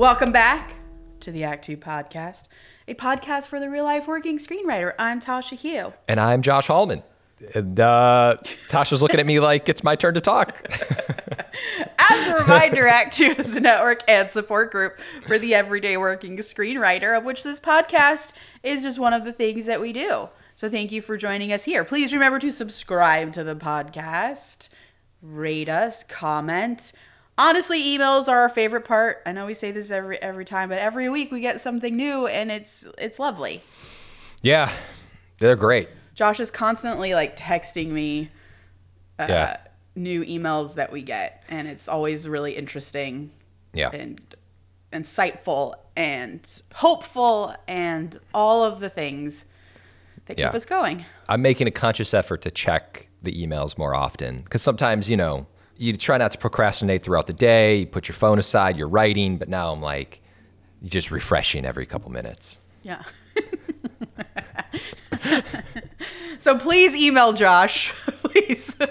[0.00, 0.76] Welcome back
[1.20, 2.44] to the Act Two podcast,
[2.88, 4.94] a podcast for the real life working screenwriter.
[4.98, 5.92] I'm Tasha Huo.
[6.08, 7.02] And I'm Josh Hallman.
[7.54, 8.38] And uh,
[8.70, 10.56] Tasha's looking at me like it's my turn to talk.
[12.10, 16.38] As a reminder, Act Two is a network and support group for the everyday working
[16.38, 18.32] screenwriter, of which this podcast
[18.62, 20.30] is just one of the things that we do.
[20.54, 21.84] So thank you for joining us here.
[21.84, 24.70] Please remember to subscribe to the podcast,
[25.20, 26.90] rate us, comment.
[27.40, 29.22] Honestly, emails are our favorite part.
[29.24, 32.26] I know we say this every every time, but every week we get something new
[32.26, 33.62] and it's it's lovely.
[34.42, 34.70] yeah,
[35.38, 35.88] they're great.
[36.14, 38.30] Josh is constantly like texting me
[39.18, 39.56] uh, Yeah.
[39.94, 43.30] new emails that we get, and it's always really interesting
[43.72, 43.88] Yeah.
[43.92, 44.20] and
[44.92, 49.46] insightful and hopeful and all of the things
[50.26, 50.50] that keep Yeah.
[50.50, 51.06] us going.
[51.28, 55.46] I'm making a conscious effort to check the emails more often because sometimes, you know,
[55.80, 57.76] you try not to procrastinate throughout the day.
[57.76, 60.20] You put your phone aside, you're writing, but now I'm like,
[60.84, 62.60] just refreshing every couple minutes.
[62.82, 63.02] Yeah.
[66.38, 68.76] so please email Josh, please.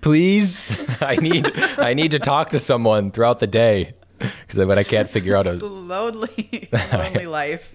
[0.00, 0.64] Please,
[1.02, 5.08] I need I need to talk to someone throughout the day because when I can't
[5.08, 7.74] figure out a, lonely, lonely life.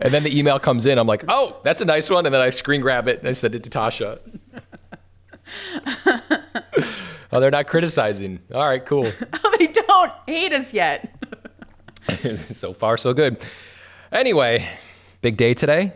[0.00, 2.40] and then the email comes in, I'm like, oh, that's a nice one, and then
[2.40, 4.20] I screen grab it and I send it to Tasha.
[7.32, 8.40] Oh, they're not criticizing.
[8.54, 9.10] All right, cool.
[9.44, 11.14] Oh, they don't hate us yet.
[12.52, 13.38] so far, so good.
[14.12, 14.66] Anyway,
[15.20, 15.92] big day today.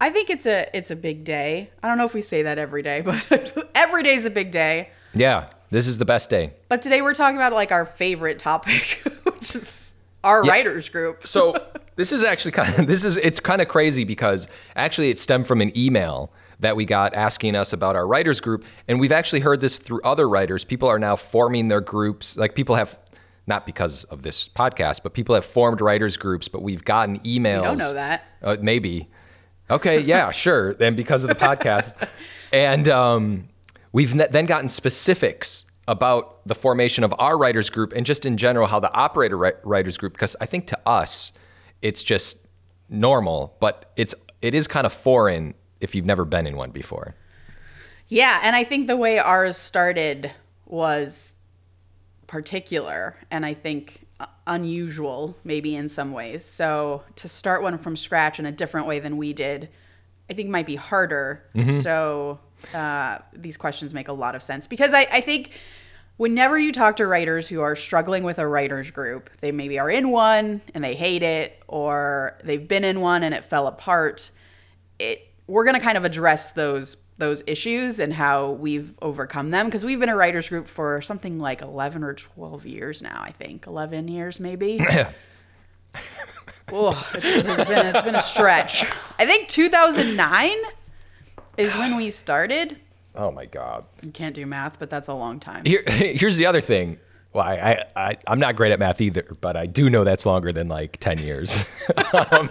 [0.00, 1.70] I think it's a it's a big day.
[1.82, 4.50] I don't know if we say that every day, but every day is a big
[4.50, 4.90] day.
[5.14, 6.52] Yeah, this is the best day.
[6.68, 9.92] But today we're talking about like our favorite topic, which is
[10.24, 10.50] our Yeah.
[10.52, 11.26] writers group.
[11.26, 11.56] So
[11.96, 15.46] this is actually kind of this is it's kind of crazy because actually it stemmed
[15.46, 16.32] from an email
[16.64, 18.64] that we got asking us about our writers group.
[18.88, 20.64] And we've actually heard this through other writers.
[20.64, 22.36] People are now forming their groups.
[22.36, 22.98] Like people have
[23.46, 27.56] not because of this podcast but people have formed writers groups but we've gotten emails
[27.56, 28.24] You don't know that.
[28.42, 29.10] uh, maybe.
[29.70, 30.74] Okay yeah sure.
[30.80, 31.92] And because of the podcast.
[32.52, 33.48] And um,
[33.92, 38.38] we've ne- then gotten specifics about the formation of our writers group and just in
[38.38, 41.32] general how the operator ri- writers group because i think to us
[41.82, 42.46] it's just
[42.88, 45.52] normal but it's it is kind of foreign
[45.84, 47.14] if you've never been in one before
[48.08, 50.30] Yeah, and I think the way ours started
[50.66, 51.36] was
[52.26, 56.44] particular and I think uh, unusual maybe in some ways.
[56.44, 59.68] So to start one from scratch in a different way than we did,
[60.28, 61.44] I think might be harder.
[61.82, 62.40] So
[62.74, 65.52] uh, these questions make a lot of sense because I, I think
[66.16, 69.90] whenever you talk to writers who are struggling with a writers group, they maybe are
[69.90, 74.30] in one and they hate it, or they've been in one and it fell apart.
[74.98, 79.84] It we're gonna kind of address those those issues and how we've overcome them because
[79.84, 83.66] we've been a writers group for something like 11 or 12 years now i think.
[83.66, 84.84] 11 years maybe?
[86.72, 88.84] Oh it's, it's been it's been a stretch.
[89.18, 90.56] I think 2009
[91.58, 92.80] is when we started.
[93.14, 93.84] Oh my god.
[94.02, 95.66] You can't do math but that's a long time.
[95.66, 96.98] Here, here's the other thing.
[97.34, 100.24] Well, I, I, I, I'm not great at math either, but I do know that's
[100.24, 101.64] longer than like 10 years.
[102.30, 102.48] um,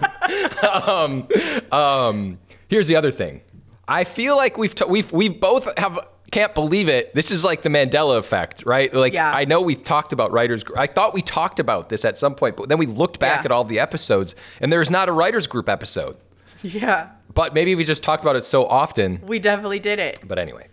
[0.62, 1.26] um,
[1.72, 2.38] um,
[2.68, 3.40] here's the other thing.
[3.86, 5.98] I feel like we've, t- we've, we've both have,
[6.30, 7.14] can't believe it.
[7.14, 8.92] This is like the Mandela effect, right?
[8.92, 9.30] Like, Yeah.
[9.30, 10.64] I know we've talked about writers.
[10.76, 13.44] I thought we talked about this at some point, but then we looked back Yeah.
[13.46, 16.16] at all the episodes and there is not a writers group episode.
[16.62, 19.20] yeah But maybe we just talked about it so often.
[19.26, 20.68] we definitely did it But anyway.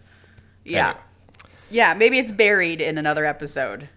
[0.63, 1.01] yeah Anyway.
[1.69, 3.89] yeah maybe it's buried in another episode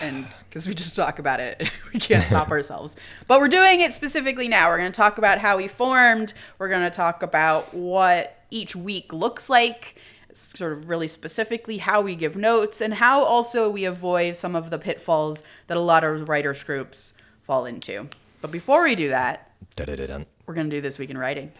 [0.00, 2.96] and because we just talk about it we can't stop ourselves.
[3.26, 4.68] But we're doing it specifically now.
[4.68, 6.34] We're going to talk about how we formed.
[6.58, 9.96] We're going to talk about what each week looks like
[10.34, 14.68] sort of really specifically how we give notes and how also we avoid some of
[14.70, 18.08] the pitfalls that a lot of writers groups fall into.
[18.42, 20.26] But before we do that Da-da-da-dun.
[20.46, 21.52] we're going to do this week in writing.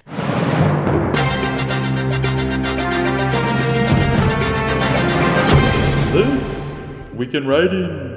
[6.13, 6.79] This
[7.15, 8.16] week in writing.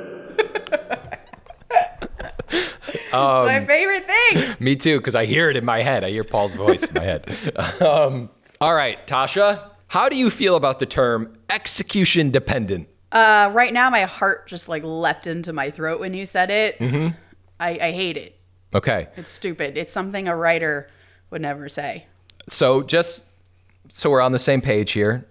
[3.14, 6.04] It's my favorite thing Me too, because I hear it in my head.
[6.04, 7.36] I hear Paul's voice in my head.
[7.82, 8.30] Um,
[8.62, 12.88] all right, Tasha, how do you feel about the term execution dependent?
[13.12, 16.78] Uh, right now, my heart just like leapt into my throat when you said it.
[16.80, 17.16] Mm-hmm.
[17.60, 18.38] I, I hate it.
[18.74, 19.78] Okay, It's stupid.
[19.78, 20.90] It's something a writer
[21.32, 22.06] would never say.
[22.48, 23.26] so just
[23.88, 25.26] so we're on the same page here,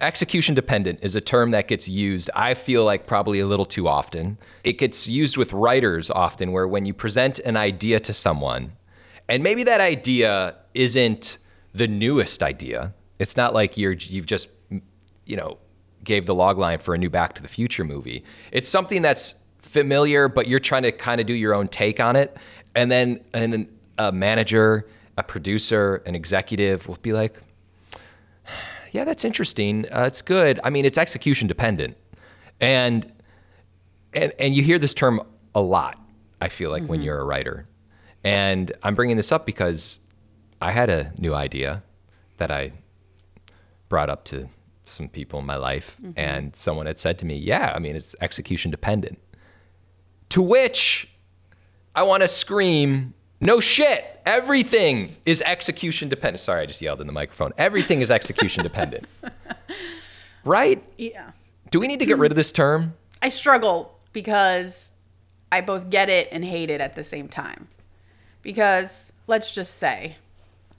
[0.00, 3.88] execution dependent is a term that gets used, I feel like, probably a little too
[3.88, 4.38] often.
[4.64, 8.72] It gets used with writers often, where when you present an idea to someone,
[9.28, 11.38] and maybe that idea isn't
[11.74, 14.48] the newest idea, it's not like you're, you've just,
[15.26, 15.58] you know,
[16.04, 18.24] gave the log line for a new Back to the Future movie.
[18.52, 22.16] It's something that's familiar, but you're trying to kind of do your own take on
[22.16, 22.36] it.
[22.74, 23.68] And then and then
[23.98, 27.36] a manager, a producer, an executive will be like,
[28.92, 29.86] "Yeah, that's interesting.
[29.92, 30.60] Uh, it's good.
[30.64, 31.96] I mean, it's execution dependent."
[32.60, 33.12] And
[34.12, 35.20] and and you hear this term
[35.54, 36.00] a lot.
[36.40, 37.66] I feel like when you're a writer,
[38.22, 40.00] and I'm bringing this up because
[40.60, 41.82] I had a new idea
[42.36, 42.72] that I
[43.88, 44.48] brought up to
[44.84, 48.14] some people in my life, and someone had said to me, "Yeah, I mean, it's
[48.20, 49.18] execution dependent."
[50.30, 51.12] To which
[51.94, 54.20] I want to scream, "No shit!
[54.26, 57.52] Everything is execution dependent." Sorry, I just yelled in the microphone.
[57.58, 59.06] Everything is execution dependent,
[60.44, 60.82] right?
[60.96, 61.32] Yeah.
[61.70, 62.94] Do we need to get rid of this term?
[63.20, 64.92] I struggle because
[65.50, 67.68] I both get it and hate it at the same time.
[68.42, 70.16] Because let's just say,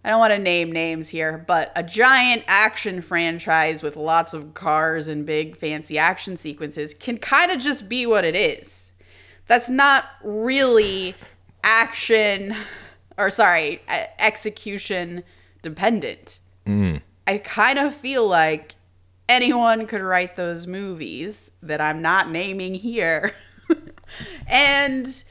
[0.03, 4.53] I don't want to name names here, but a giant action franchise with lots of
[4.53, 8.91] cars and big fancy action sequences can kind of just be what it is.
[9.47, 11.15] That's not really
[11.63, 12.55] action
[13.19, 13.81] or sorry,
[14.17, 15.23] execution
[15.61, 16.39] dependent.
[16.65, 17.01] Mm.
[17.27, 18.75] I kind of feel like
[19.27, 23.33] anyone could write those movies that I'm not naming here.
[24.47, 25.23] and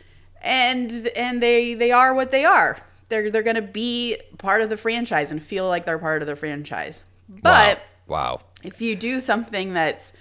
[0.42, 2.78] and and they they are what they are.
[3.08, 6.28] They're they're going to be part of the franchise and feel like they're part of
[6.28, 7.04] the franchise.
[7.28, 8.16] But wow.
[8.16, 8.40] wow.
[8.62, 10.12] if you do something that's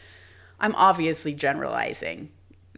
[0.59, 2.31] I'm obviously generalizing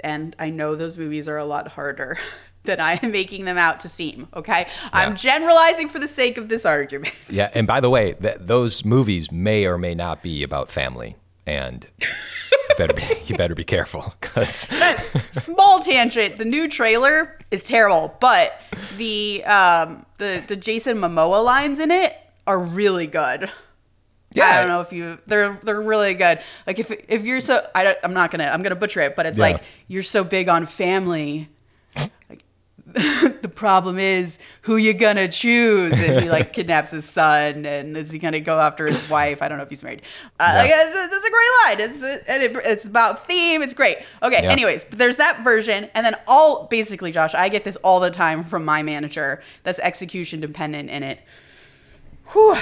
[0.03, 2.17] and I know those movies are a lot harder
[2.69, 4.67] than I am making them out to seem, okay?
[4.93, 7.13] I'm generalizing for the sake of this argument.
[7.29, 11.15] Yeah, and by the way, th- those movies may or may not be about family,
[11.45, 14.67] and you better be you better be careful because
[15.31, 18.59] Small tangent, the new trailer is terrible, but
[18.97, 22.15] the um the the Jason Momoa lines in it
[22.47, 23.49] are really good.
[24.31, 24.45] Yeah.
[24.45, 26.39] I don't know if you they're they're really good.
[26.67, 29.25] Like if if you're so I don't, I'm not to I'm to butcher it, but
[29.25, 29.45] it's Yeah.
[29.53, 31.49] like you're so big on family.
[31.95, 32.43] Like
[33.41, 38.11] the problem is who you gonna choose and he like kidnaps his son and is
[38.11, 40.01] he gonna go after his wife i don't know if he's married
[40.39, 40.83] uh, like, Yeah.
[40.87, 44.43] it's, a, it's a great line it's and it, it's about theme it's great okay
[44.43, 44.51] Yeah.
[44.51, 48.11] anyways but there's that version and then all basically josh i get this all the
[48.11, 51.19] time from my manager that's execution dependent in it
[52.33, 52.55] Whew.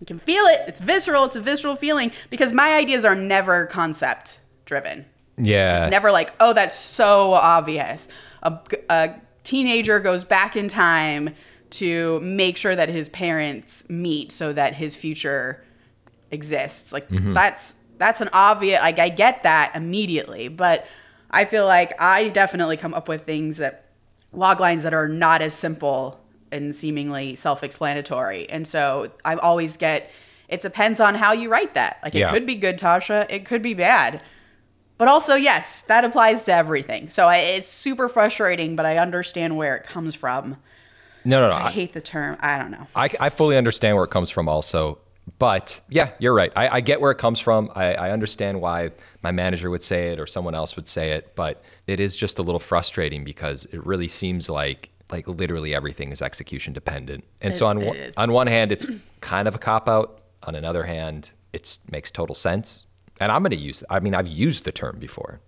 [0.00, 0.62] You can feel it.
[0.66, 1.26] It's visceral.
[1.26, 5.04] It's a visceral feeling because my ideas are never concept driven.
[5.36, 8.08] yeah, It's never like, oh, that's so obvious.
[8.42, 8.58] A,
[8.88, 11.34] a teenager goes back in time
[11.70, 15.64] to make sure that his parents meet so that his future
[16.30, 16.92] exists.
[16.92, 17.34] Like mm-hmm.
[17.34, 18.80] that's that's an obvious.
[18.80, 20.86] Like I get that immediately, but
[21.30, 23.86] I feel like I definitely come up with things that
[24.32, 28.48] log lines that are not as simple and seemingly self-explanatory.
[28.50, 30.10] And so I always get.
[30.48, 31.98] It depends on how you write that.
[32.02, 33.24] Like it could be good, Tasha.
[33.30, 34.20] It could be bad.
[35.02, 37.08] But also, yes, that applies to everything.
[37.08, 40.58] So I, it's super frustrating, but I understand where it comes from.
[41.24, 41.54] no, no, no.
[41.56, 42.36] I I, hate the term.
[42.38, 42.86] I don't know.
[42.94, 44.98] I, I fully understand where it comes from, also.
[45.40, 46.52] But yeah, you're right.
[46.54, 47.68] I, I get where it comes from.
[47.74, 48.90] I, I understand why
[49.22, 52.38] my manager would say it or someone else would say it, but it is just
[52.38, 57.24] a little frustrating because it really seems like like literally everything is execution dependent.
[57.40, 58.88] And so on one- on one hand, it's
[59.20, 60.20] kind of a cop out.
[60.44, 62.86] On another hand, it makes total sense.
[63.22, 63.82] And I'm going to use.
[63.88, 65.40] I mean, I've used the term before.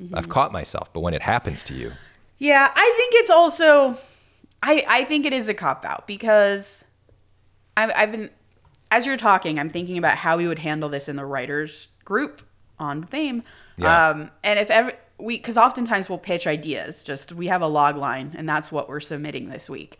[0.00, 0.14] Mm-hmm.
[0.14, 1.92] I've caught myself, but when it happens to you,
[2.38, 3.98] Yeah, I think it's also,
[4.62, 6.84] I I think it is a cop out because
[7.76, 8.30] I've I've been
[8.90, 12.42] as you're talking, I'm thinking about how we would handle this in the writers group
[12.78, 13.42] on theme.
[13.76, 14.10] Yeah.
[14.10, 17.96] Um, and if ever we, because oftentimes we'll pitch ideas, just we have a log
[17.96, 19.98] line, and that's what we're submitting this week.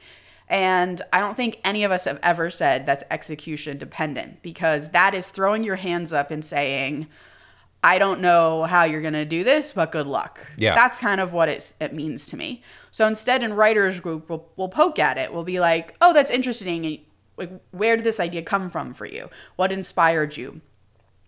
[0.49, 5.15] And I don't think any of us have ever said that's execution dependent because that
[5.15, 7.07] is throwing your hands up and saying,
[7.85, 10.45] I don't know how you're going to do this, but good luck.
[10.57, 10.75] Yeah.
[10.75, 12.63] That's kind of what it's, it means to me.
[12.91, 15.33] So instead, in writers group, we'll, we'll poke at it.
[15.33, 16.85] We'll be like, oh, that's interesting.
[16.87, 16.99] And
[17.37, 19.31] like, where did this idea come from for you?
[19.57, 20.61] What inspired you?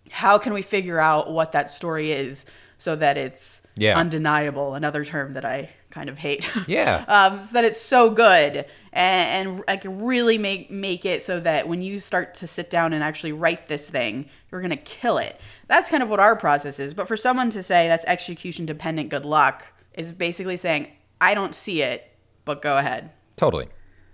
[0.09, 2.45] How can we figure out what that story is
[2.77, 3.97] so that it's Yeah.
[3.97, 4.73] undeniable?
[4.73, 6.49] Another term that I kind of hate.
[6.67, 7.05] Yeah.
[7.07, 11.67] um, so that it's so good and, and like really make make it so that
[11.67, 15.39] when you start to sit down and actually write this thing, you're gonna kill it.
[15.67, 16.93] That's kind of what our process is.
[16.93, 20.87] But for someone to say that's execution dependent, good luck, is basically saying
[21.19, 22.09] I don't see it,
[22.45, 23.11] but go ahead.
[23.35, 23.67] totally.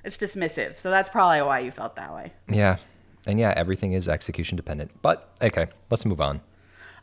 [0.03, 0.79] It's dismissive.
[0.79, 2.31] So that's probably why you felt that way.
[2.49, 2.77] Yeah.
[3.25, 4.91] And yeah, everything is execution dependent.
[5.01, 6.39] But okay, let's move on.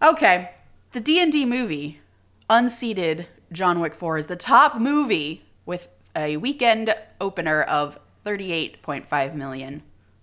[0.02, 0.50] Okay,
[0.92, 2.00] the D and D movie,
[2.48, 9.06] unseated John Wick Four is the top movie with a weekend opener of thirty-eight point
[9.08, 9.82] five million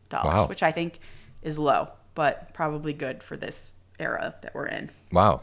[0.09, 0.47] dollars, Wow.
[0.47, 0.99] which I think
[1.41, 4.91] is low, but probably good for this era that we're in.
[5.11, 5.41] Wow.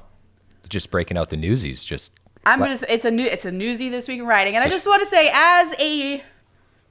[0.69, 2.13] Just breaking out the newsies just
[2.45, 2.79] I'm gonna.
[2.89, 3.25] It's a new.
[3.25, 6.23] It's a newsy this week in writing, and I just want to say, as a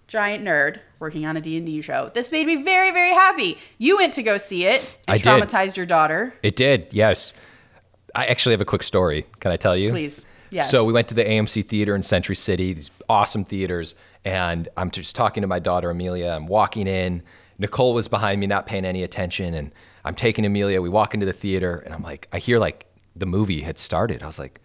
[0.08, 3.58] giant nerd working on a D and D show, this made me very, very happy.
[3.78, 4.82] You went to go see it.
[4.82, 5.26] It I did.
[5.26, 6.34] traumatized your daughter.
[6.44, 7.34] It did, yes.
[8.16, 9.26] I actually have a quick story.
[9.40, 9.90] Can I tell you?
[9.90, 10.26] Please.
[10.50, 10.70] Yes.
[10.70, 14.92] So we went to the AMC theater in Century City, these awesome theaters, and I'm
[14.92, 16.30] just talking to my daughter Amelia.
[16.30, 17.24] I'm walking in.
[17.60, 19.72] Nicole was behind me, not paying any attention, and
[20.06, 20.82] I'm taking Amelia.
[20.82, 22.86] We walk into the theater, and I'm like, I hear like
[23.16, 24.24] the movie had started.
[24.24, 24.62] I was like,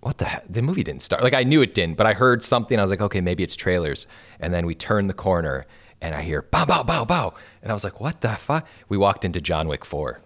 [0.00, 0.44] what the heck?
[0.48, 1.22] The movie didn't start.
[1.22, 2.78] Like I knew it didn't, but I heard something.
[2.78, 4.06] I was like, okay, maybe it's trailers.
[4.40, 5.64] And then we turn the corner,
[6.00, 8.66] and I hear bow, bow, bow, bow, and I was like, what the fuck?
[8.88, 10.20] We walked into John Wick Four.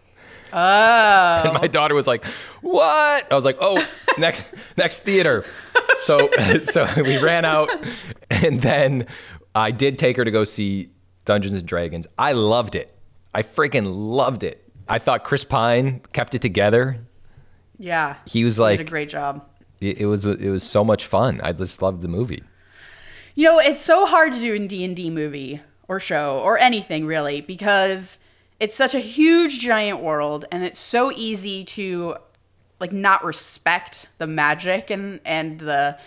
[0.58, 1.42] Oh.
[1.44, 2.24] And my daughter was like,
[2.62, 3.86] "What?" I was like, "Oh,
[4.18, 5.44] next next theater."
[5.98, 6.30] So
[6.62, 7.68] so we ran out,
[8.30, 9.06] and then
[9.54, 10.90] I did take her to go see
[11.26, 12.06] Dungeons and Dragons.
[12.18, 12.96] I loved it.
[13.34, 14.66] I freaking loved it.
[14.88, 17.00] I thought Chris Pine kept it together.
[17.78, 18.16] Yeah.
[18.24, 19.46] He was like, did a great job.
[19.80, 21.40] it, it was it was so much fun.
[21.42, 22.42] I just loved the movie.
[23.34, 26.56] You know, it's so hard to do in D and D movie or show or
[26.58, 28.18] anything really because
[28.58, 32.16] it's such a huge giant world and it's so easy to
[32.80, 35.98] like not respect the magic and and the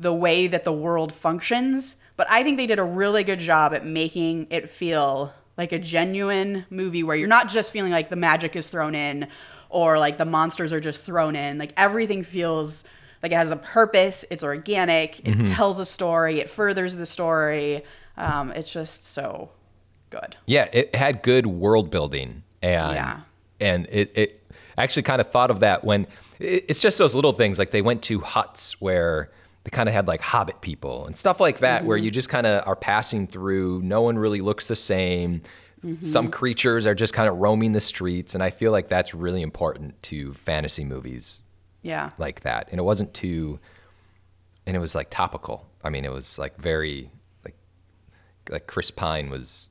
[0.00, 1.96] the way that the world functions.
[2.16, 5.78] But I think they did a really good job at making it feel like a
[5.78, 9.28] genuine movie where you're not just feeling like the magic is thrown in
[9.68, 11.58] or like the monsters are just thrown in.
[11.58, 12.84] Like everything feels
[13.22, 14.24] like it has a purpose.
[14.30, 15.26] It's organic.
[15.26, 16.38] It tells a story.
[16.40, 17.84] It furthers the story.
[18.16, 19.50] Um, it's just so
[20.10, 20.36] good.
[20.46, 23.20] Yeah, it had good world building, and Yeah.
[23.60, 24.44] and it, it
[24.76, 26.06] actually kind of thought of that when
[26.38, 29.30] it, it's just those little things like they went to huts where
[29.64, 32.14] they kind of had like hobbit people and stuff like that where you mm-hmm.
[32.14, 33.82] just kind of are passing through.
[33.82, 35.42] No one really looks the same.
[35.84, 36.04] Mm-hmm.
[36.04, 39.42] Some creatures are just kind of roaming the streets, and I feel like that's really
[39.42, 41.42] important to fantasy movies
[41.82, 42.10] Yeah.
[42.18, 42.68] like that.
[42.70, 43.60] And it wasn't too,
[44.66, 45.66] and it was like topical.
[45.84, 47.10] I mean, it was like very
[47.44, 47.54] like
[48.48, 49.70] like Chris Pine was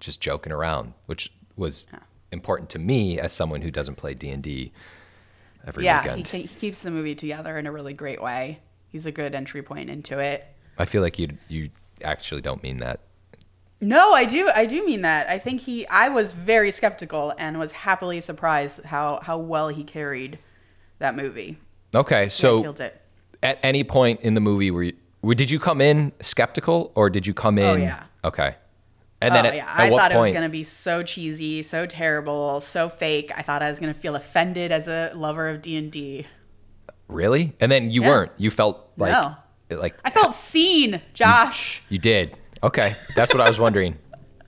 [0.00, 1.86] just joking around, which was
[2.32, 4.72] important to me as someone who doesn't play D and D
[5.66, 6.02] every yeah.
[6.02, 6.26] He, weekend.
[6.26, 8.60] ke- he keeps the movie together in a really great way.
[8.88, 10.44] He's a good entry point into it.
[10.78, 11.70] I feel like you you
[12.02, 13.00] actually don't mean that.
[13.80, 14.50] No, I do.
[14.54, 15.28] I do mean that.
[15.28, 15.86] I think he.
[15.88, 20.38] I was very skeptical and was happily surprised how how well he carried
[20.98, 21.58] that movie.
[21.94, 23.00] Okay, Yeah, so killed it.
[23.42, 27.08] at any point in the movie, were you, were- did you come in skeptical or
[27.10, 27.80] did you come oh, in?
[27.80, 28.04] Oh, yeah.
[28.24, 28.56] Okay.
[29.20, 32.60] And then oh at, yeah, I thought it was gonna be so cheesy, so terrible,
[32.60, 33.32] so fake.
[33.34, 36.26] I thought I was gonna feel offended as a lover of D and D.
[37.08, 37.54] Really?
[37.60, 38.08] And then you Yeah.
[38.08, 38.32] weren't.
[38.36, 39.36] You felt like No.
[39.70, 41.82] like I felt seen, Josh.
[41.88, 42.36] You did.
[42.62, 42.96] Okay.
[43.14, 43.96] That's what I was wondering.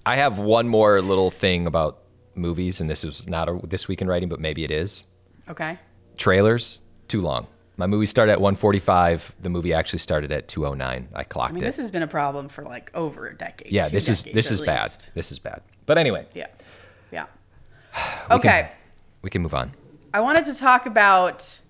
[0.04, 1.98] I have one more little thing about
[2.34, 5.06] movies, and this is not a this week in writing, but maybe it is.
[5.48, 5.78] Okay.
[6.16, 7.46] Trailers, too long.
[7.78, 9.36] My movie started at 145.
[9.40, 11.08] The movie actually started at 209.
[11.14, 11.66] I clocked I mean, it.
[11.66, 13.72] this has been a problem for like over a decade.
[13.72, 14.92] yeah, this is this is bad.
[15.14, 15.62] This is bad.
[15.86, 16.48] But anyway, Yeah.
[17.10, 17.26] Yeah.
[18.30, 18.48] we Okay.
[18.48, 18.68] can-
[19.22, 19.72] we can move on.
[20.14, 21.60] I wanted to talk about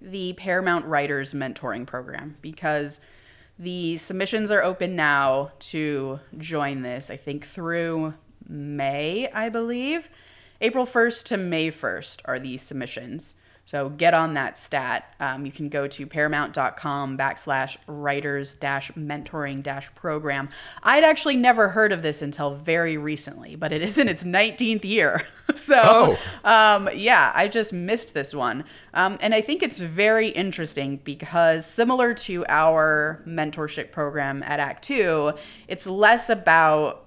[0.00, 3.00] the Paramount Writers Mentoring Program because
[3.58, 8.14] the submissions are open now to join this, I think through
[8.46, 10.08] May, I believe.
[10.60, 13.34] April 1st to May 1st are the submissions.
[13.68, 15.14] So get on that stat.
[15.20, 20.48] Um, you can go to paramount.com backslash writers dash mentoring dash program.
[20.82, 24.86] I'd actually never heard of this until very recently, but it is in its 19th
[24.86, 25.20] year.
[25.54, 26.50] so, Oh.
[26.50, 28.64] um, yeah, I just missed this one.
[28.94, 34.82] Um, and I think it's very interesting because, similar to our mentorship program at Act
[34.82, 35.34] Two,
[35.68, 37.04] it's less about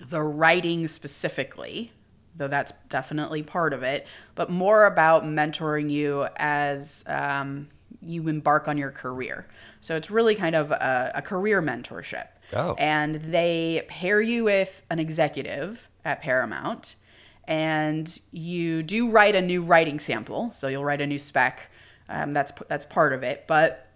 [0.00, 1.92] the writing specifically,
[2.36, 7.68] though that's definitely part of it, but more about mentoring you as um,
[8.02, 9.46] you embark on your career.
[9.80, 12.28] So it's really kind of a, a career mentorship.
[12.52, 12.74] Oh.
[12.78, 16.96] And they pair you with an executive at Paramount,
[17.44, 20.50] and you do write a new writing sample.
[20.50, 21.70] So you'll write a new spec.
[22.08, 23.86] Um, that's that's part of it, but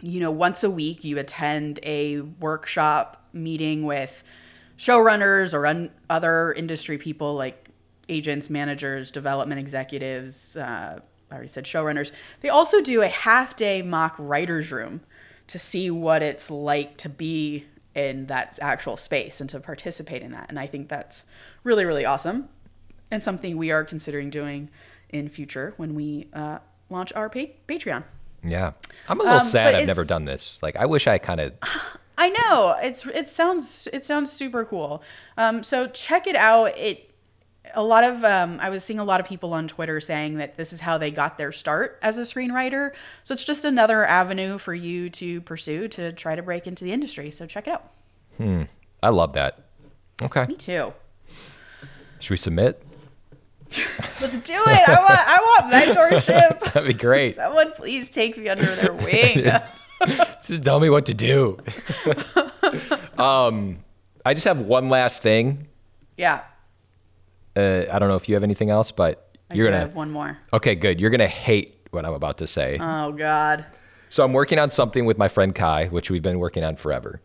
[0.00, 4.22] you know, once a week you attend a workshop meeting with
[4.76, 7.67] showrunners or un- other industry people like
[8.08, 10.56] agents, managers, development executives.
[10.56, 11.00] Uh,
[11.30, 12.10] I already said showrunners.
[12.40, 15.00] They also do a half day mock writer's room
[15.48, 20.32] to see what it's like to be in that actual space and to participate in
[20.32, 20.46] that.
[20.48, 21.24] And I think that's
[21.64, 22.48] really, really awesome
[23.10, 24.68] and something we are considering doing
[25.08, 26.58] in future when we uh,
[26.90, 28.04] launch our pa- Patreon.
[28.44, 28.72] Yeah.
[29.08, 30.62] I'm a little Um, sad I've never done this.
[30.62, 31.52] Like I wish I kind of
[32.18, 35.02] I know it's it sounds it sounds super cool.
[35.36, 36.76] Um, so check it out.
[36.76, 37.07] It
[37.74, 40.56] a lot of um, I was seeing a lot of people on Twitter saying that
[40.56, 42.92] this is how they got their start as a screenwriter.
[43.22, 46.92] So it's just another avenue for you to pursue to try to break into the
[46.92, 47.30] industry.
[47.30, 47.90] So check it out.
[48.36, 48.62] Hmm.
[49.02, 49.60] I love that.
[50.22, 50.46] Okay.
[50.46, 50.92] Me too.
[52.20, 52.82] Should we submit?
[54.20, 54.88] Let's do it.
[54.88, 55.72] I want I want
[56.24, 56.60] mentorship.
[56.72, 57.36] That'd be great.
[57.36, 59.50] Someone please take me under their wing.
[60.42, 61.58] just tell me what to do.
[63.18, 63.78] um,
[64.24, 65.66] I just have one last thing.
[66.16, 66.42] yeah.
[67.58, 69.80] Uh, I don't know if you have anything else, but I you're do gonna.
[69.80, 70.38] have one more.
[70.52, 71.00] Okay, good.
[71.00, 72.78] You're gonna hate what I'm about to say.
[72.80, 73.64] Oh God.
[74.10, 77.20] So I'm working on something with my friend Kai, which we've been working on forever.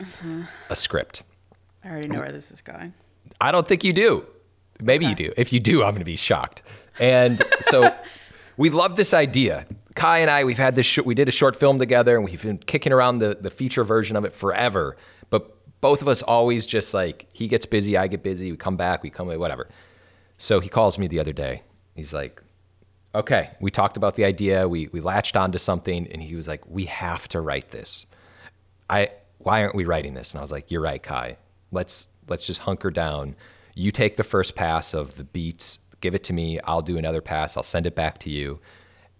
[0.00, 0.42] Mm-hmm.
[0.70, 1.22] A script.
[1.84, 2.94] I already know where this is going.
[3.40, 4.26] I don't think you do.
[4.80, 5.32] Maybe you do.
[5.36, 6.62] If you do, I'm going to be shocked.
[6.98, 7.94] And so
[8.56, 9.66] we love this idea.
[9.94, 10.86] Kai and I, we've had this.
[10.86, 13.84] Sh- we did a short film together, and we've been kicking around the the feature
[13.84, 14.96] version of it forever.
[15.30, 18.50] But both of us always just like he gets busy, I get busy.
[18.50, 19.68] We come back, we come away, whatever.
[20.38, 21.60] So he calls me the other day.
[21.94, 22.40] He's like,
[23.14, 24.66] "Okay, we talked about the idea.
[24.66, 28.06] We we latched onto something, and he was like, we have to write this.
[28.88, 31.36] I why aren't we writing this?" And I was like, "You're right, Kai.
[31.70, 33.36] Let's let's just hunker down.
[33.74, 36.60] You take the first pass of the beats, give it to me.
[36.60, 37.58] I'll do another pass.
[37.58, 38.58] I'll send it back to you."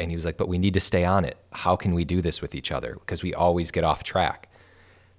[0.00, 1.36] And he was like, "But we need to stay on it.
[1.52, 2.94] How can we do this with each other?
[2.94, 4.48] Because we always get off track."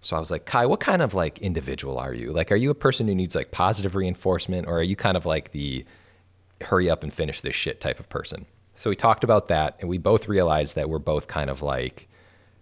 [0.05, 2.31] So I was like, Kai, what kind of like individual are you?
[2.31, 5.25] Like, are you a person who needs like positive reinforcement, or are you kind of
[5.25, 5.83] like the
[6.61, 8.45] hurry up and finish this shit type of person?
[8.75, 12.07] So we talked about that, and we both realized that we're both kind of like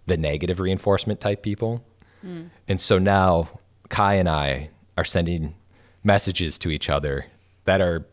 [0.06, 1.84] the negative reinforcement type people.
[2.22, 2.44] Hmm.
[2.66, 3.48] And so now
[3.90, 5.54] Kai and I are sending
[6.02, 7.26] messages to each other
[7.64, 8.06] that are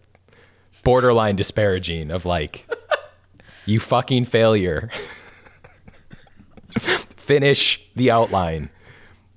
[0.84, 2.70] borderline disparaging of like,
[3.66, 4.90] you fucking failure.
[7.16, 8.70] Finish the outline.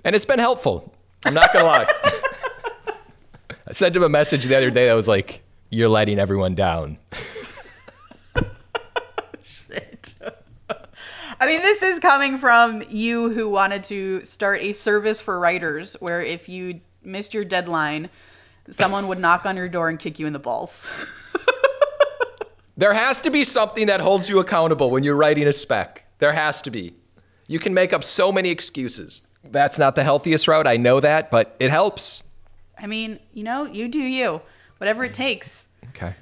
[0.05, 0.93] And it's been helpful.
[1.25, 1.91] I'm not gonna lie.
[3.67, 6.99] I sent him a message the other day that was like, "You're letting everyone down."
[9.43, 10.15] Shit.
[11.39, 15.95] I mean, this is coming from you who wanted to start a service for writers
[15.95, 18.09] where if you missed your deadline,
[18.69, 20.87] someone would knock on your door and kick you in the balls.
[22.77, 26.05] There has to be something that holds you accountable when you're writing a spec.
[26.19, 26.93] There has to be.
[27.47, 29.21] You can make up so many excuses.
[29.51, 30.67] That's not the healthiest route.
[30.67, 32.23] I know that, but it helps.
[32.77, 34.41] I mean, you know, you do you.
[34.77, 36.13] Whatever it takes Okay.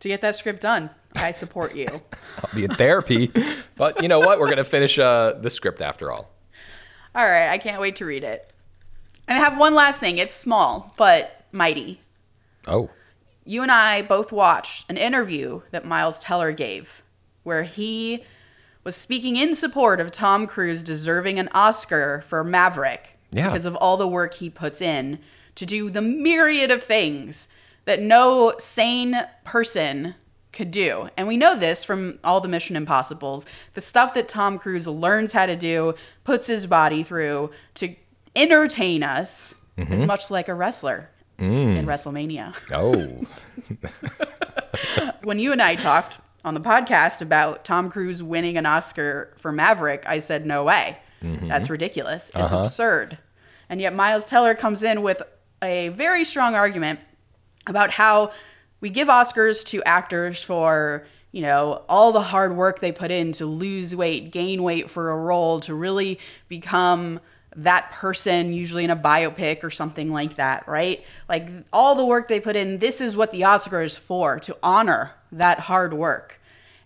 [0.00, 0.90] to get that script done.
[1.14, 1.86] I support you.
[2.38, 3.32] I'll be in therapy.
[3.76, 4.38] but you know what?
[4.38, 6.30] We're going to finish uh, the script after all.
[7.14, 8.52] All right, I can't wait to read it.
[9.26, 10.18] And I have one last thing.
[10.18, 12.00] It's small, but mighty.
[12.66, 12.90] Oh.
[13.44, 17.02] you and I both watched an interview that Miles Teller gave
[17.42, 18.24] where he
[18.88, 23.48] was speaking in support of Tom Cruise deserving an Oscar for Maverick Yeah.
[23.50, 25.18] because of all the work he puts in
[25.56, 27.48] to do the myriad of things
[27.84, 30.14] that no sane person
[30.54, 31.10] could do.
[31.18, 33.44] And we know this from all the Mission Impossibles.
[33.74, 37.94] The stuff that Tom Cruise learns how to do, puts his body through to
[38.34, 40.06] entertain us is mm-hmm.
[40.06, 41.76] much like a wrestler mm.
[41.76, 43.26] in WrestleMania Oh.
[45.24, 49.52] when you and I talked on the podcast about Tom Cruise winning an Oscar for
[49.52, 50.98] Maverick, I said, no way.
[51.22, 51.48] Mm-hmm.
[51.48, 52.30] That's ridiculous.
[52.34, 52.64] It's uh-huh.
[52.64, 53.18] absurd.
[53.68, 55.20] And yet Miles Teller comes in with
[55.62, 57.00] a very strong argument
[57.66, 58.32] about how
[58.80, 63.32] we give Oscars to actors for, you know, all the hard work they put in
[63.32, 67.20] to lose weight, gain weight for a role, to really become
[67.58, 71.04] that person, usually in a biopic or something like that, right?
[71.28, 74.56] Like all the work they put in, this is what the Oscar is for, to
[74.62, 76.40] honor that hard work.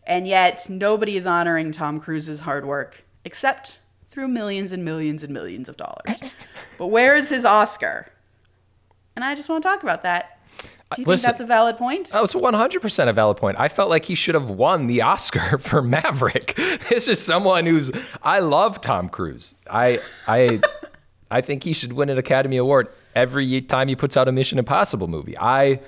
[0.07, 5.33] And yet nobody is honoring Tom Cruise's hard work except through millions and millions and
[5.33, 6.23] millions of dollars.
[6.79, 8.09] but where is his Oscar?
[9.15, 10.32] And I just want to talk about that.
[10.97, 12.11] Do you Listen- think that's a valid point?
[12.15, 13.57] Oh, it's 100% a valid point.
[13.59, 16.55] I felt like he should have won the Oscar for Maverick.
[16.89, 17.91] This is someone who's
[18.23, 19.55] I love Tom Cruise.
[19.71, 20.61] I I
[21.31, 24.59] I think he should win an Academy Award every time he puts out a Mission
[24.59, 25.37] Impossible movie.
[25.39, 25.81] I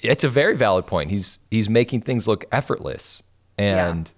[0.00, 1.10] it's a very valid point.
[1.10, 3.22] He's he's making things look effortless
[3.56, 4.12] and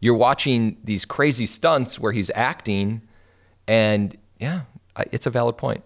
[0.00, 3.00] you're watching these crazy stunts where he's acting
[3.66, 4.62] and yeah,
[5.12, 5.82] it's a valid point.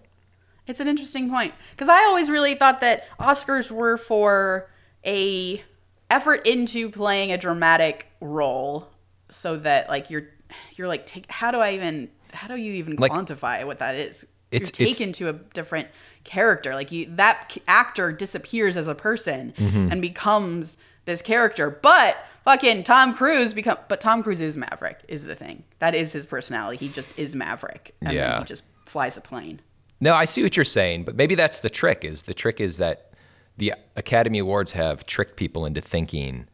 [0.69, 4.69] It's an interesting point because I always really thought that Oscars were for
[5.05, 5.63] a
[6.11, 8.89] effort into playing a dramatic role,
[9.29, 10.29] so that like you're
[10.77, 13.95] you're like take, how do I even how do you even Like- quantify what that
[13.95, 14.27] is?
[14.51, 15.89] It's- you're it's- taken to a different
[16.25, 16.75] character.
[16.75, 19.93] Like you that c- actor disappears as a person Mm-hmm.
[19.93, 20.77] and becomes
[21.07, 22.17] this character, but.
[22.45, 25.65] Fucking Tom Cruise become, but Tom Cruise is Maverick is the thing.
[25.81, 26.79] That is his personality.
[26.79, 29.61] He just is Maverick, and then he just flies a plane.
[30.01, 32.05] No, I see what you're saying, but maybe that's the trick.
[32.05, 33.13] Is the trick is that
[33.57, 36.47] the Academy Awards have tricked people into thinking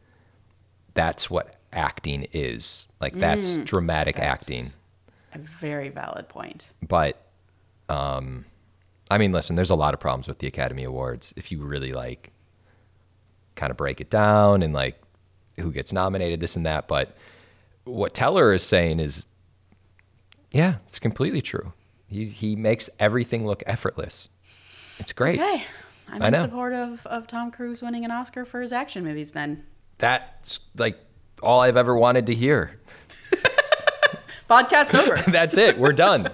[0.95, 2.87] that's what acting is.
[2.99, 4.67] Like that's dramatic acting.
[5.33, 6.69] A very valid point.
[6.87, 7.21] But
[7.89, 8.45] um
[9.11, 11.93] I mean, listen, there's a lot of problems with the Academy Awards if you really
[11.93, 12.31] like
[13.53, 14.99] kind of break it down and like
[15.59, 16.87] who gets nominated, this and that.
[16.87, 17.15] But
[17.83, 19.27] what Teller is saying is,
[20.51, 21.71] yeah, it's completely true.
[22.15, 24.29] He he makes everything look effortless.
[24.99, 25.39] It's great.
[25.39, 25.65] Okay.
[26.07, 26.41] I'm I in know.
[26.43, 29.65] support of, of Tom Cruise winning an Oscar for his action movies then.
[29.97, 30.97] That's like
[31.43, 32.79] all I've ever wanted to hear.
[34.49, 35.17] Podcast over.
[35.31, 35.77] That's it.
[35.77, 36.29] We're done.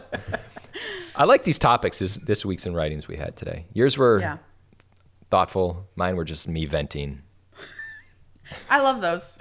[1.15, 3.65] I like these topics this, this week's in writings we had today.
[3.73, 4.37] Yours were yeah.
[5.29, 5.87] thoughtful.
[5.95, 7.21] Mine were just me venting.
[8.69, 9.37] I love those.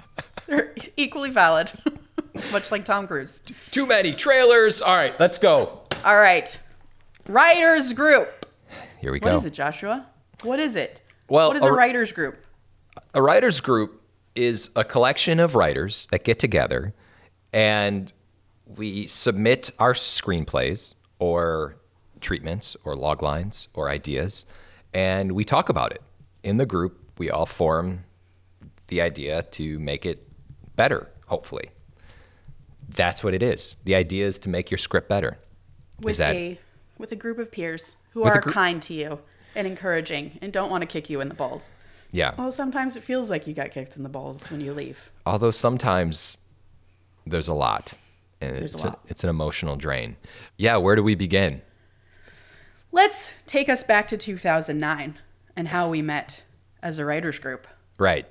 [0.47, 1.71] They're equally valid.
[2.51, 3.41] Much like Tom Cruise.
[3.71, 4.81] Too many trailers.
[4.81, 5.80] All right, let's go.
[6.03, 6.59] All right.
[7.27, 8.45] Writers group.
[8.99, 9.35] Here we What go.
[9.37, 10.05] is it, Joshua?
[10.43, 11.01] What is it?
[11.29, 12.43] Well, what is a- a writers group?
[13.13, 14.01] A writers group
[14.35, 16.93] is a collection of writers that get together
[17.53, 18.11] and
[18.77, 21.75] we submit our screenplays or
[22.21, 24.45] treatments or log lines or ideas
[24.93, 26.01] and we talk about it.
[26.43, 28.05] In the group, we all form
[28.87, 30.27] the idea to make it
[30.75, 31.69] better, hopefully.
[32.89, 33.77] That's what it is.
[33.85, 35.37] The idea is to make your script better.
[36.01, 36.59] With is that a
[36.97, 39.19] with a group of peers who With are group- kind to you
[39.55, 41.71] and encouraging and don't want to kick you in the balls.
[42.11, 42.33] yeah.
[42.37, 45.09] Well, sometimes it feels like you got kicked in the balls when you leave.
[45.25, 46.37] Although sometimes
[47.25, 47.93] there's a lot.
[48.39, 48.99] And There's a it's, lot.
[49.07, 50.17] it's an emotional drain.
[50.57, 51.61] Yeah, where do we begin?
[52.91, 55.17] Let's take us back to 2009
[55.55, 56.43] and how we met
[56.81, 57.67] as a writers group.
[57.97, 58.25] Right.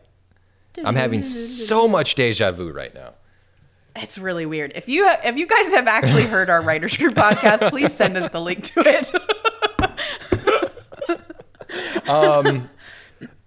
[0.84, 3.14] I'm having so much deja vu right now.
[3.96, 4.72] It's really weird.
[4.74, 8.30] If you if you guys have actually heard our writers group podcast, please send us
[8.30, 9.10] the link to it.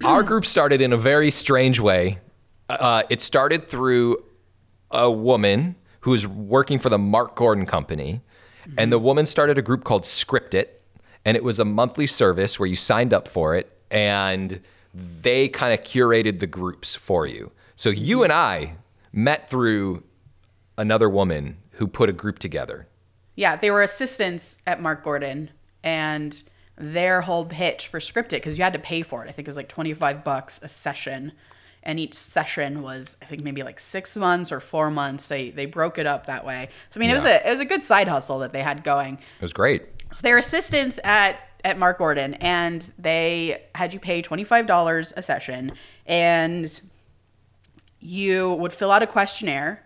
[0.04, 2.18] Our group started in a very strange way.
[2.68, 4.22] Uh, it started through
[4.90, 8.20] a woman who was working for the Mark Gordon Company,
[8.78, 10.82] and the woman started a group called Script It,
[11.24, 14.60] and it was a monthly service where you signed up for it, and
[14.94, 17.50] they kind of curated the groups for you.
[17.76, 18.76] So you and I
[19.12, 20.02] met through
[20.76, 22.86] another woman who put a group together.
[23.36, 25.50] yeah, they were assistants at Mark Gordon,
[25.82, 26.42] and
[26.76, 29.28] their whole pitch for Scripted because you had to pay for it.
[29.28, 31.32] I think it was like twenty five bucks a session,
[31.82, 35.28] and each session was I think maybe like six months or four months.
[35.28, 36.68] They they broke it up that way.
[36.90, 38.82] So I mean, it was a it was a good side hustle that they had
[38.84, 39.14] going.
[39.14, 39.82] It was great.
[40.12, 45.12] So they're assistants at at Mark Gordon, and they had you pay twenty five dollars
[45.16, 45.72] a session,
[46.06, 46.80] and
[48.00, 49.83] you would fill out a questionnaire,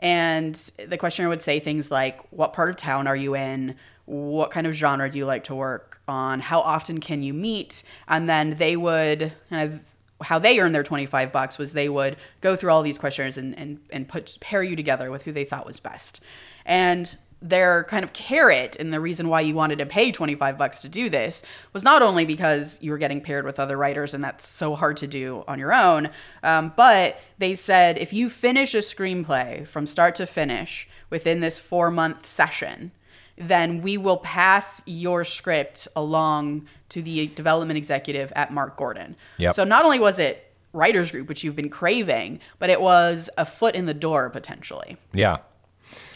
[0.00, 0.54] and
[0.86, 3.76] the questioner would say things like, "What part of town are you in?
[4.06, 6.40] What kind of genre do you like to work on?
[6.40, 9.80] How often can you meet?" And then they would kind of
[10.22, 13.56] how they earned their 25 bucks was they would go through all these questionnaires and,
[13.58, 16.20] and, and put pair you together with who they thought was best.
[16.66, 20.82] And their kind of carrot and the reason why you wanted to pay 25 bucks
[20.82, 24.22] to do this was not only because you were getting paired with other writers and
[24.22, 26.10] that's so hard to do on your own
[26.42, 31.58] um, but they said if you finish a screenplay from start to finish within this
[31.58, 32.90] four month session
[33.38, 39.54] then we will pass your script along to the development executive at mark gordon Yep.
[39.54, 43.46] so not only was it writers group which you've been craving but it was a
[43.46, 45.38] foot in the door potentially Yeah.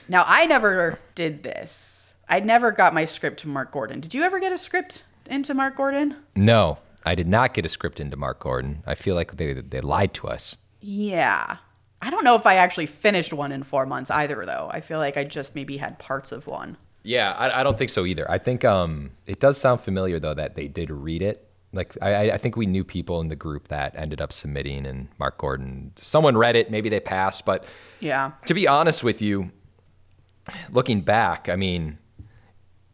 [0.09, 2.15] Now, I never did this.
[2.29, 4.01] I never got my script to Mark Gordon.
[4.01, 6.17] Did you ever get a script into Mark Gordon?
[6.35, 8.83] No, I did not get a script into Mark Gordon.
[8.87, 10.57] I feel like they they lied to us.
[10.81, 11.57] Yeah.
[12.03, 14.69] I don't know if I actually finished one in four months either, though.
[14.71, 16.77] I feel like I just maybe had parts of one.
[17.03, 18.31] Yeah, I, I don't think so either.
[18.31, 21.47] I think um, it does sound familiar though that they did read it.
[21.75, 24.87] Like I, I- I think we knew people in the group that ended up submitting,
[24.87, 25.93] and Mark Gordon.
[25.97, 27.65] Someone read it, maybe they passed, but
[28.01, 28.33] Yeah.
[28.47, 29.51] to be honest with you,
[30.71, 31.99] looking back, I mean,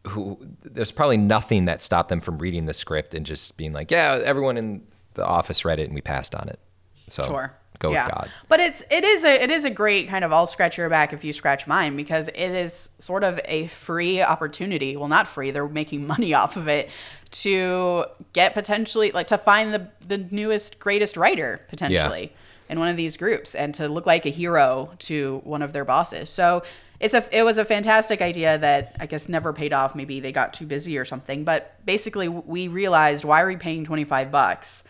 [0.07, 3.91] who, there's probably nothing that stopped them from reading the script and just being like,
[3.91, 4.83] yeah, everyone in
[5.13, 6.59] the office read it and we passed on it.
[7.07, 7.53] So Sure.
[7.79, 8.05] go yeah.
[8.05, 8.31] with God.
[8.47, 11.13] But it's it is a it is a great kind of I'll scratch your back
[11.13, 14.95] if you scratch mine because it is sort of a free opportunity.
[14.95, 15.51] Well, not free.
[15.51, 16.89] They're making money off of it
[17.31, 22.33] to get potentially like to find the the newest greatest writer potentially
[22.69, 25.85] in one of these groups and to look like a hero to one of their
[25.85, 26.29] bosses.
[26.29, 26.63] So
[27.01, 29.95] it's a it was a fantastic idea that I guess never paid off.
[29.95, 31.43] Maybe they got too busy or something.
[31.43, 34.83] But basically, we realized why are we paying twenty five bucks?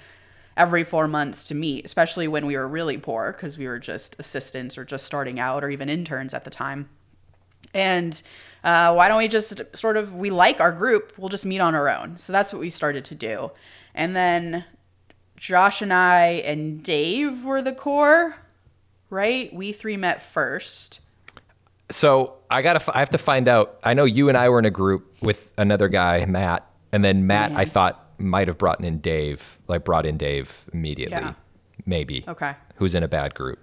[0.57, 4.15] every four months to meet, especially when we were really poor because we were just
[4.19, 6.89] assistants or just starting out or even interns at the time.
[7.73, 8.21] And
[8.63, 11.73] uh, why don't we just sort of, we like our group, we'll just meet on
[11.73, 12.17] our own.
[12.17, 13.51] So that's what we started to do.
[13.95, 14.65] And then
[15.37, 18.35] Josh and I and Dave were the core,
[19.09, 19.53] right?
[19.53, 20.99] We three met first.
[21.91, 23.79] So I gotta, I have to find out.
[23.83, 27.27] I know you and I were in a group with another guy, Matt, and then
[27.27, 27.71] Matt, I mm-hmm.
[27.71, 31.33] thought might have brought in Dave, like brought in Dave immediately, Yeah.
[31.85, 32.23] maybe.
[32.27, 32.53] Okay.
[32.75, 33.59] Who's in a bad group?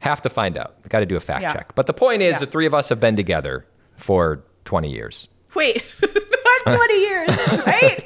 [0.00, 0.76] Have to find out.
[0.88, 1.52] Got to do a fact Yeah.
[1.52, 1.74] check.
[1.74, 2.38] But the point is, Yeah.
[2.40, 5.28] the three of us have been together for 20 years.
[5.54, 7.28] Wait, that's 20 years,
[7.66, 8.04] right?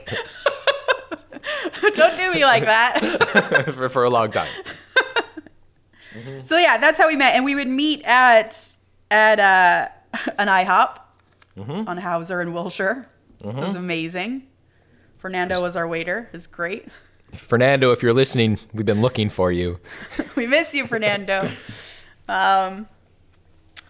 [1.95, 3.71] Don't do me like that.
[3.75, 4.49] for, for a long time.
[6.43, 8.77] So yeah, that's how we met, and we would meet at
[9.11, 9.88] at uh,
[10.38, 10.99] an IHOP
[11.59, 13.07] on Hauser and Wilshire.
[13.40, 14.46] It was amazing.
[15.18, 16.29] Fernando was our waiter.
[16.33, 16.88] It was great.
[17.35, 19.79] Fernando, if you're listening, we've been looking for you.
[20.37, 21.51] we miss you, Fernando.
[22.29, 22.88] Um,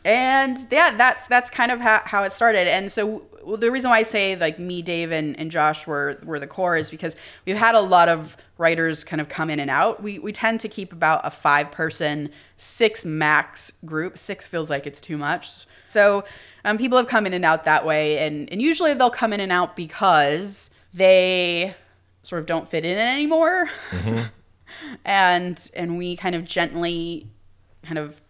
[0.04, 2.66] and yeah, that's that's kind of how, how it started.
[2.66, 6.18] And so well, the reason why I say like me, Dave, and, and Josh were
[6.24, 9.58] were the core is because we've had a lot of writers kind of come in
[9.58, 10.02] and out.
[10.02, 14.18] We we tend to keep about a five person, six max group.
[14.18, 15.66] Six feels like it's too much.
[15.86, 16.24] So
[16.64, 19.40] um, people have come in and out that way, and and usually they'll come in
[19.40, 21.74] and out because they
[22.22, 23.70] sort of don't fit in anymore
[25.04, 27.26] and and we kind of gently
[27.82, 28.20] kind of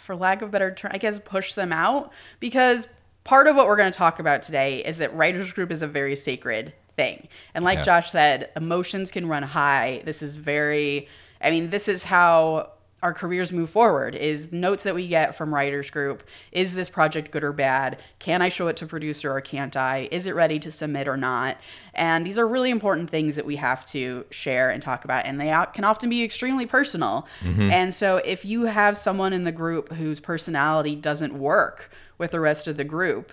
[0.00, 2.88] for lack of a better term i guess push them out because
[3.22, 5.86] part of what we're going to talk about today is that writers group is a
[5.86, 7.28] very sacred thing.
[7.54, 7.82] And like Yeah.
[7.82, 10.02] josh said emotions can run high.
[10.04, 11.08] This is very
[11.40, 12.70] i mean this is how
[13.02, 16.22] our careers move forward is notes that we get from writers group.
[16.52, 18.00] Is this project good or bad?
[18.18, 20.08] Can i show it to producer or can't i?
[20.10, 21.58] Is it ready to submit or not?
[21.92, 25.38] And these are really important things that we have to share and talk about and
[25.38, 27.26] they can often be extremely personal.
[27.42, 27.70] Mm-hmm.
[27.70, 32.40] And so if you have someone in the group whose personality doesn't work with the
[32.40, 33.32] rest of the group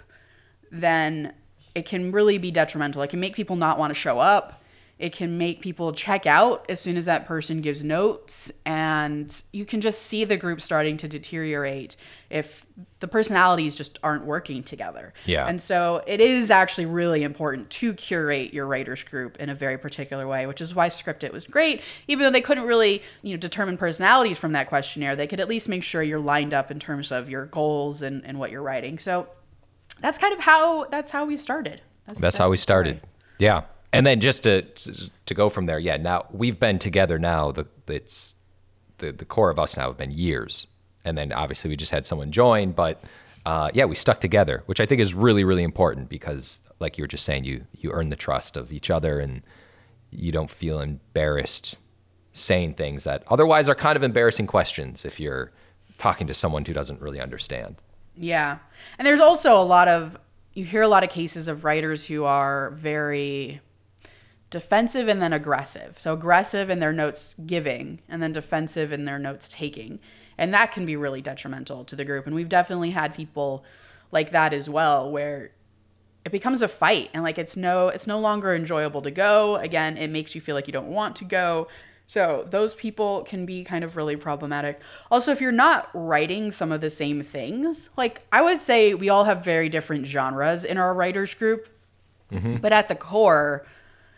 [0.69, 1.33] then
[1.75, 3.01] it can really be detrimental.
[3.01, 4.61] It can make people not want to show up.
[5.01, 9.65] It can make people check out as soon as that person gives notes and you
[9.65, 11.95] can just see the group starting to deteriorate
[12.29, 12.67] if
[12.99, 15.11] the personalities just aren't working together.
[15.25, 15.47] Yeah.
[15.47, 19.79] and so it is actually really important to curate your writers group in a very
[19.79, 21.81] particular way which is why scripted was great.
[22.07, 25.49] Even though they couldn't really you know determine personalities from that questionnaire they could at
[25.49, 28.61] least make sure you're lined up in terms of your goals and, and what you're
[28.61, 28.99] writing.
[28.99, 29.27] So
[30.01, 31.81] that's kind of how that's how we started
[32.19, 32.57] That's, how we the story.
[32.57, 33.01] started.
[33.39, 33.63] Yeah.
[33.93, 34.61] And then just to
[35.25, 35.97] to go from there, yeah.
[35.97, 37.51] Now we've been together now.
[37.51, 38.35] The it's
[38.99, 40.67] the the core of us now have been years,
[41.05, 43.03] and then obviously we just had someone join, but
[43.45, 47.03] uh, yeah, we stuck together, which I think is really really important because, like you
[47.03, 49.41] were just saying, you you earn the trust of each other, and
[50.09, 51.79] you don't feel embarrassed
[52.33, 55.51] saying things that otherwise are kind of embarrassing questions if you're
[55.97, 57.75] talking to someone who doesn't really understand.
[58.21, 58.59] Yeah.
[58.97, 60.17] And there's also a lot of,
[60.53, 63.61] you hear a lot of cases of writers who are very
[64.49, 65.97] defensive and then aggressive.
[65.97, 69.99] So aggressive in their notes giving and then defensive in their notes taking.
[70.37, 72.27] And that can be really detrimental to the group.
[72.27, 73.65] And we've definitely had people
[74.11, 75.51] like that as well where
[76.23, 79.97] it becomes a fight and like it's no it's no longer enjoyable to go again
[79.97, 81.67] it makes you feel like you don't want to go
[82.11, 84.81] so those people can be kind of really problematic.
[85.09, 89.09] Also if you're not writing some of the same things like i would say we
[89.09, 91.69] all have very different genres in our writers group
[92.31, 92.57] mm-hmm.
[92.57, 93.65] but at the core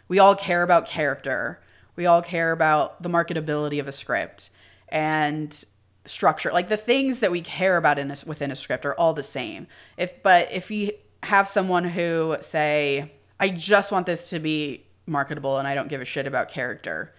[0.08, 1.60] we all care about character.
[1.96, 4.50] We all care about the marketability of a script
[4.90, 5.64] and
[6.06, 6.52] structure.
[6.52, 9.24] Like the things that we care about in a, within a script are all the
[9.24, 9.68] same.
[9.98, 10.92] If but if you
[11.24, 16.02] have someone who say i just want this to be marketable and i don't give
[16.02, 17.14] a shit about character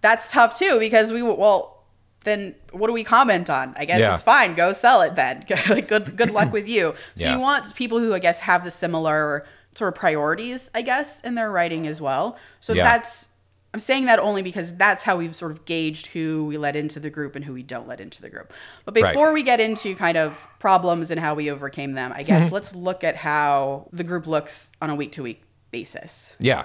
[0.00, 1.84] that's tough too because we well
[2.24, 4.12] then what do we comment on i guess Yeah.
[4.14, 7.34] it's fine go sell it then like good good luck with you so Yeah.
[7.34, 11.34] you want people who i guess have the similar sort of priorities i guess in
[11.34, 12.84] their writing as well so Yeah.
[12.84, 13.28] that's
[13.72, 16.98] i'm saying that only because that's how we've sort of gauged who we let into
[17.00, 18.52] the group and who we don't let into the group
[18.84, 19.12] but Right.
[19.12, 22.54] before we get into kind of problems and how we overcame them i guess mm-hmm.
[22.54, 26.64] let's look at how the group looks on a week to week basis Yeah.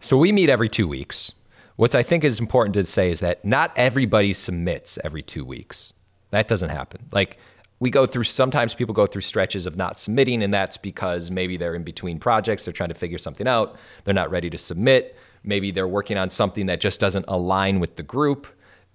[0.00, 1.32] So we meet every two weeks.
[1.78, 5.92] What I think is important to say is that not everybody submits every two weeks.
[6.30, 7.06] That doesn't happen.
[7.12, 7.38] Like
[7.78, 11.56] we go through, sometimes people go through stretches of not submitting, and that's because maybe
[11.56, 15.16] they're in between projects, they're trying to figure something out, they're not ready to submit.
[15.44, 18.48] Maybe they're working on something that just doesn't align with the group,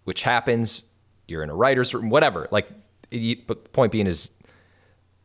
[0.03, 0.83] which happens.
[1.29, 2.49] You're in a writer's room, whatever.
[2.51, 2.67] Like,
[3.47, 4.29] but the point being is,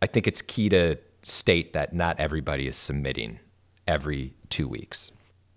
[0.01, 3.41] I think it's key to state that not everybody is submitting
[3.89, 5.11] every two weeks.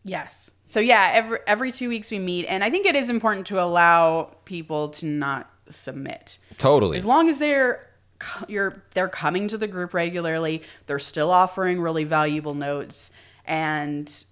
[0.04, 0.52] Yes.
[0.66, 3.62] So yeah, every every two weeks we meet, and I think it is important to
[3.62, 6.38] allow people to not submit.
[6.58, 6.98] Totally.
[6.98, 7.88] As long as they're
[8.48, 13.12] you're they're coming to the group regularly, they're still offering really valuable notes,
[13.46, 14.26] and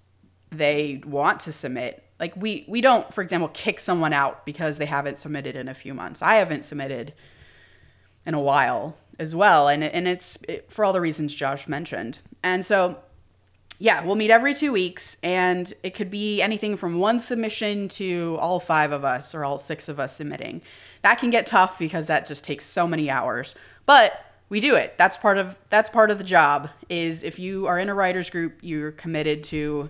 [0.52, 2.04] they want to submit.
[2.20, 5.74] like we we don't for example kick someone out because they haven't submitted in a
[5.76, 7.14] few months i haven't submitted
[8.26, 12.20] in a while as well and and it's it, for all the reasons josh mentioned
[12.44, 12.98] and so
[13.80, 18.38] yeah we'll meet every two weeks and it could be anything from one submission to
[18.40, 20.62] all five of us or all six of us submitting
[21.02, 24.96] that can get tough because that just takes so many hours but we do it
[24.98, 28.30] that's part of that's part of the job is if you are in a writers
[28.30, 29.90] group you're committed to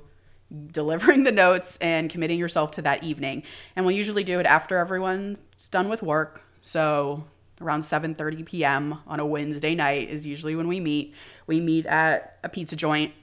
[0.71, 3.43] delivering the notes and committing yourself to that evening.
[3.75, 6.43] And we'll usually do it after everyone's done with work.
[6.61, 7.25] So
[7.61, 8.99] around 7:30 p.m.
[9.07, 11.13] on a Wednesday night is usually when we meet.
[11.47, 13.13] We meet at a pizza joint.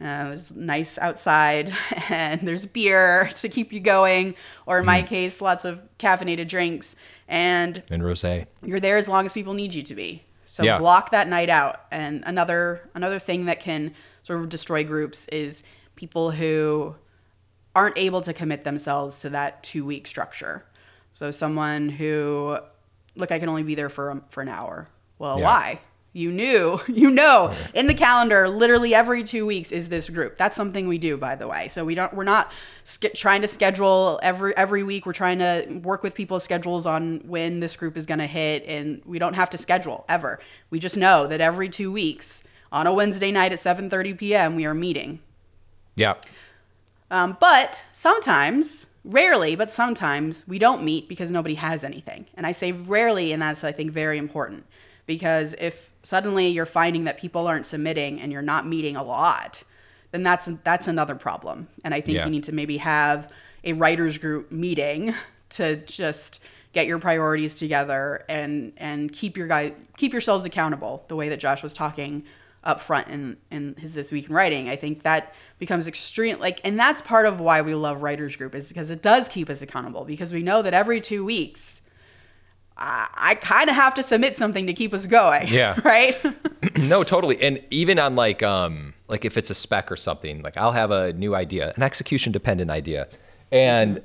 [0.00, 1.72] Uh, it's nice outside,
[2.08, 4.34] and there's beer to keep you going,
[4.66, 6.96] or in my case, lots of caffeinated drinks.
[7.28, 8.46] And And rosé.
[8.62, 10.24] you're there as long as people need you to be.
[10.46, 10.78] So Yeah.
[10.78, 11.82] block that night out.
[11.92, 15.62] And another another thing that can sort of destroy groups is
[15.96, 16.96] people who
[17.76, 20.64] aren't able to commit themselves to that two week structure.
[21.12, 22.58] So someone who
[23.16, 24.88] look, I can only be there for for an hour.
[25.18, 25.44] Well, Yeah.
[25.44, 25.80] why?
[26.12, 30.36] You knew, you know, in the calendar, literally every two weeks is this group.
[30.36, 31.68] That's something we do, by the way.
[31.68, 32.50] So we don't, we're not
[32.84, 35.06] sk- trying to schedule every every week.
[35.06, 38.64] We're trying to work with people's schedules on when this group is going to hit,
[38.66, 40.40] and we don't have to schedule ever.
[40.70, 42.42] We just know that every two weeks
[42.72, 44.56] on a Wednesday night at 7:30 p.m.
[44.56, 45.20] we are meeting.
[45.96, 46.14] Yeah.
[47.12, 52.26] Um, but sometimes, rarely, but sometimes we don't meet because nobody has anything.
[52.34, 54.64] And I say rarely, and that's, I think, very important
[55.10, 59.64] because if suddenly you're finding that people aren't submitting and you're not meeting a lot,
[60.12, 61.66] then that's that's another problem.
[61.84, 62.26] And I think Yeah.
[62.26, 63.28] you need to maybe have
[63.64, 65.12] a writers group meeting
[65.50, 71.16] to just get your priorities together and and keep your guy keep yourselves accountable the
[71.16, 72.22] way that Josh was talking
[72.62, 76.60] up front in in his this week in writing i think that becomes extreme like
[76.62, 79.62] and that's part of why we love writers group is because it does keep us
[79.62, 81.80] accountable because we know that every two weeks
[82.80, 85.78] i, I kind of have to submit something to keep us going Yeah.
[85.84, 86.16] right
[86.76, 87.40] no, totally.
[87.42, 90.90] And even on like um like if it's a spec or something, like I'll have
[90.90, 93.08] a new idea, an execution dependent idea.
[93.50, 94.02] And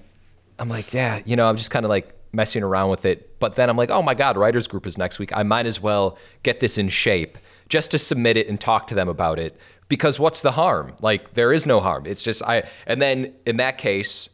[0.58, 3.40] I'm like, yeah, you know, I'm just kind of like messing around with it.
[3.40, 5.36] But then I'm like, oh my God, writers group is next week.
[5.36, 7.38] I might as well get this in shape
[7.70, 9.58] just to submit it and talk to them about it.
[9.88, 10.96] Because what's the harm?
[11.02, 12.06] Like there is no harm.
[12.06, 14.30] It's just I and then in that case,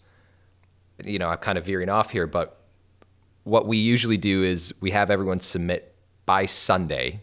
[1.04, 2.61] you know, I'm kind of veering off here, but
[3.44, 7.22] what we usually do is we have everyone submit by Sunday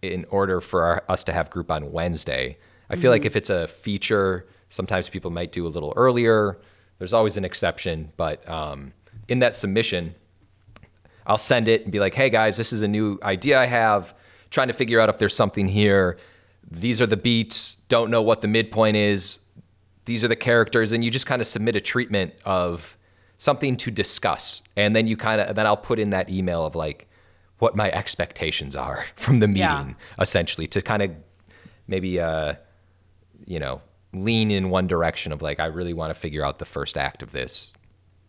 [0.00, 2.58] in order for our, us to have group on Wednesday.
[2.90, 6.58] I feel like if it's a feature, sometimes people might do a little earlier.
[6.98, 8.92] There's always an exception, but um,
[9.28, 10.14] in that submission,
[11.26, 14.14] I'll send it and be like, "Hey guys, this is a new idea I have.
[14.50, 16.18] Trying to figure out if there's something here.
[16.70, 17.76] These are the beats.
[17.88, 19.38] Don't know what the midpoint is.
[20.04, 22.96] These are the characters." And you just kind of submit a treatment of
[23.42, 26.76] something to discuss, and then you kind of then I'll put in that email of
[26.76, 27.08] like
[27.58, 29.94] what my expectations are from the meeting, Yeah.
[30.20, 31.10] essentially, to kind of
[31.88, 32.54] maybe uh,
[33.44, 33.80] you know
[34.12, 37.22] lean in one direction of like I really want to figure out the first act
[37.22, 37.72] of this.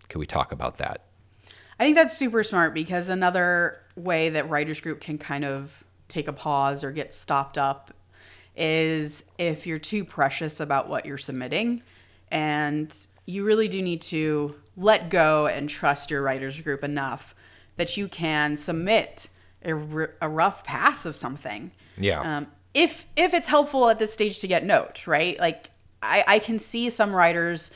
[0.10, 1.04] Could we talk about that?
[1.80, 6.28] I think that's super smart because another way that writers group can kind of take
[6.28, 7.92] a pause or get stopped up
[8.56, 11.82] is if you're too precious about what you're submitting
[12.32, 17.36] and you really do need to let go and trust your writers group enough
[17.78, 19.30] that you can submit
[19.64, 22.38] a, r- a rough pass of something Yeah.
[22.38, 25.38] um, if if it's helpful at this stage to get notes, right?
[25.40, 25.70] Like
[26.02, 27.72] I, I can see some writers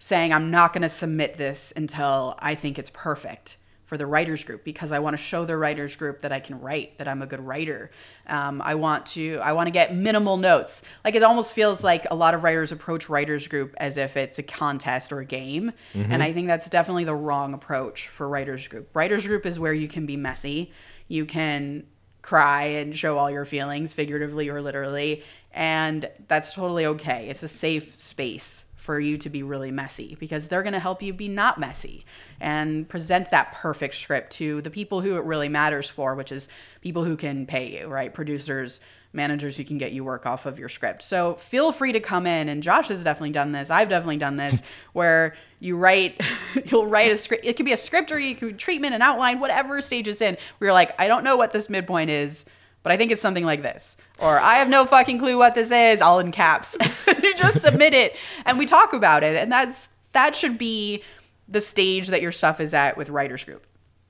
[0.00, 3.56] saying I'm not going to submit this until I think it's perfect
[3.90, 6.60] for the writers group because I want to show the writers group that I can
[6.60, 7.90] write, that I'm a good writer.
[8.28, 10.82] Um, I want to I want to get minimal notes.
[11.04, 14.38] Like it almost feels like a lot of writers approach writers group as if it's
[14.38, 15.72] a contest or a game,
[16.12, 18.94] and I think that's definitely the wrong approach for writers group.
[18.94, 20.70] Writers group is where you can be messy.
[21.08, 21.84] You can
[22.22, 25.24] cry and show all your feelings, figuratively or literally.
[25.50, 27.28] And that's totally okay.
[27.28, 31.00] It's a safe space for you to be really messy because they're going to help
[31.00, 32.04] you be not messy
[32.40, 36.48] and present that perfect script to the people who it really matters for, which is
[36.80, 38.12] people who can pay you, right?
[38.12, 38.80] Producers,
[39.12, 41.02] managers who can get you work off of your script.
[41.02, 42.48] So feel free to come in.
[42.48, 43.70] And Josh has definitely done this.
[43.70, 44.60] I've definitely done this
[44.92, 46.20] where you write,
[46.64, 47.44] you'll write a script.
[47.44, 50.36] It could be a script or you could treatment and outline, whatever stage it's in.
[50.58, 52.44] Where you're like, I don't know what this midpoint is,
[52.82, 53.96] but I think it's something like this.
[54.18, 56.76] Or I have no fucking clue what this is, all in caps.
[57.22, 59.36] you just submit it and we talk about it.
[59.36, 61.02] And that's that should be
[61.48, 63.66] the stage that your stuff is at with writers group.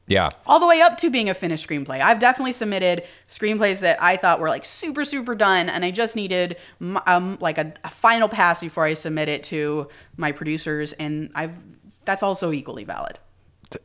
[0.07, 0.31] Yeah.
[0.45, 2.01] all the way up to being a finished screenplay.
[2.01, 6.17] I've definitely submitted screenplays that I thought were like super super done, and I just
[6.17, 6.57] needed
[7.07, 11.53] um, like a, a final pass before I submit it to my producers, and I've
[12.05, 13.21] that's also equally valid.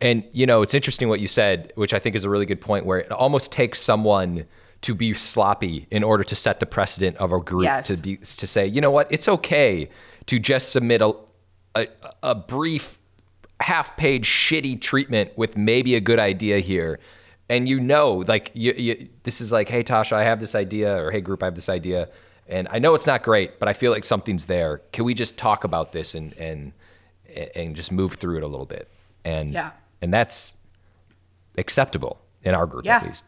[0.02, 2.62] And you know, it's interesting what you said, which I think is a really good
[2.62, 4.46] point where it almost takes someone
[4.82, 7.88] to be sloppy in order to set the precedent of a group Yes.
[7.88, 9.90] to de- to say, you know what, it's okay
[10.28, 11.14] to just submit a
[11.76, 11.88] a,
[12.24, 12.98] a brief
[13.60, 17.00] half page shitty treatment with maybe a good idea here.
[17.50, 20.96] And you know, like you, you, this is like, hey Tasha, I have this idea,
[21.04, 22.10] or hey group, I have this idea,
[22.48, 24.82] and I know it's not great, but I feel like something's there.
[24.94, 26.74] Can we just talk about this and and
[27.56, 28.90] and just move through it a little bit?
[29.26, 29.72] And Yeah.
[30.02, 30.56] and that's
[31.58, 32.98] acceptable in our group Yeah.
[32.98, 33.26] at least.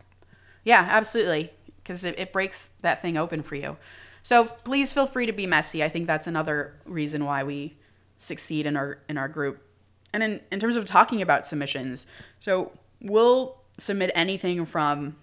[0.68, 1.51] Yeah, absolutely.
[1.78, 3.78] Because it, it breaks that thing open for you.
[4.22, 5.82] So please feel free to be messy.
[5.82, 7.78] I think that's another reason why we
[8.18, 9.61] succeed in our in our group.
[10.11, 12.05] And in, in terms of talking about submissions,
[12.41, 15.15] so we'll submit anything from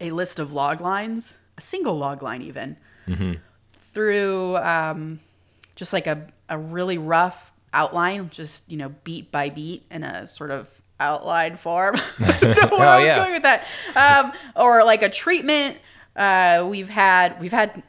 [0.00, 2.76] a list of log lines, a single log line even,
[3.80, 5.18] through um,
[5.74, 10.26] just like a, a really rough outline, just, you know, beat by beat in a
[10.26, 11.96] sort of outline form.
[12.20, 13.16] I don't know where Oh, I was yeah.
[13.16, 13.64] going with that.
[13.96, 15.78] Um, or like a treatment.
[16.16, 17.82] Uh, we've had, we've had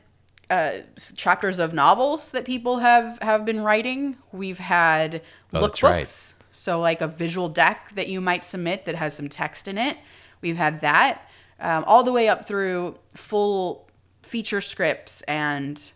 [0.49, 0.79] uh,
[1.15, 4.17] chapters of novels that people have, have been writing.
[4.31, 5.21] We've had
[5.53, 6.03] Oh, that's right.
[6.03, 6.33] lookbooks.
[6.51, 9.97] So like a visual deck that you might submit that has some text in it.
[10.41, 13.87] We've had that um, all the way up through full
[14.21, 15.91] feature scripts and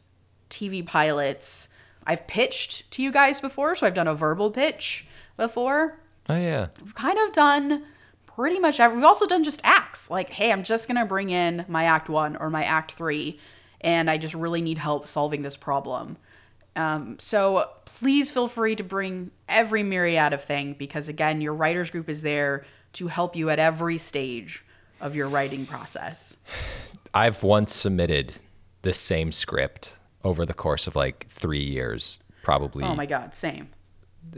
[0.49, 1.69] TV pilots.
[2.05, 5.05] I've pitched to you guys before, so I've done a verbal pitch
[5.35, 5.99] before.
[6.29, 6.67] Oh yeah.
[6.83, 7.83] We've kind of done
[8.25, 8.97] pretty much every.
[8.97, 10.09] We've also done just acts.
[10.09, 13.39] Like, hey, I'm just gonna bring in my act one or my act three,
[13.81, 16.17] and I just really need help solving this problem.
[16.75, 21.89] Um, so please feel free to bring every myriad of thing because again, your writers
[21.89, 24.63] group is there to help you at every stage
[25.01, 26.37] of your writing process.
[27.15, 28.33] I've once submitted
[28.83, 33.69] the same script over the course of like three years, probably Oh my god, same.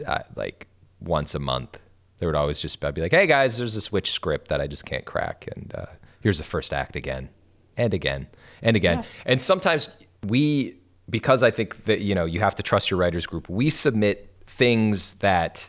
[0.06, 0.66] uh, like
[1.00, 1.78] once a month.
[2.18, 4.66] There would always just I'd be like, "Hey guys, there's this witch script that I
[4.66, 5.86] just can't crack, and uh,
[6.22, 7.30] here's the first act again,
[7.76, 8.28] and again,
[8.62, 9.88] and again." And sometimes
[10.26, 10.78] we,
[11.08, 14.30] because I think that you know you have to trust your writers group, we submit
[14.46, 15.68] things that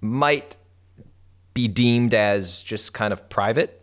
[0.00, 0.56] might
[1.54, 3.82] be deemed as just kind of private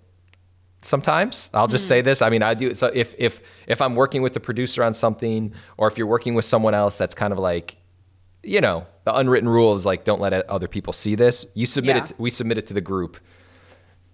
[0.81, 4.21] sometimes i'll just say this i mean i do so if if if i'm working
[4.21, 7.39] with the producer on something or if you're working with someone else that's kind of
[7.39, 7.75] like
[8.43, 11.95] you know the unwritten rule is like don't let other people see this you submit
[11.97, 12.03] Yeah.
[12.03, 13.17] it we submit it to the group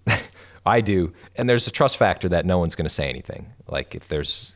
[0.65, 3.93] i do and there's a trust factor that no one's going to say anything like
[3.95, 4.55] if there's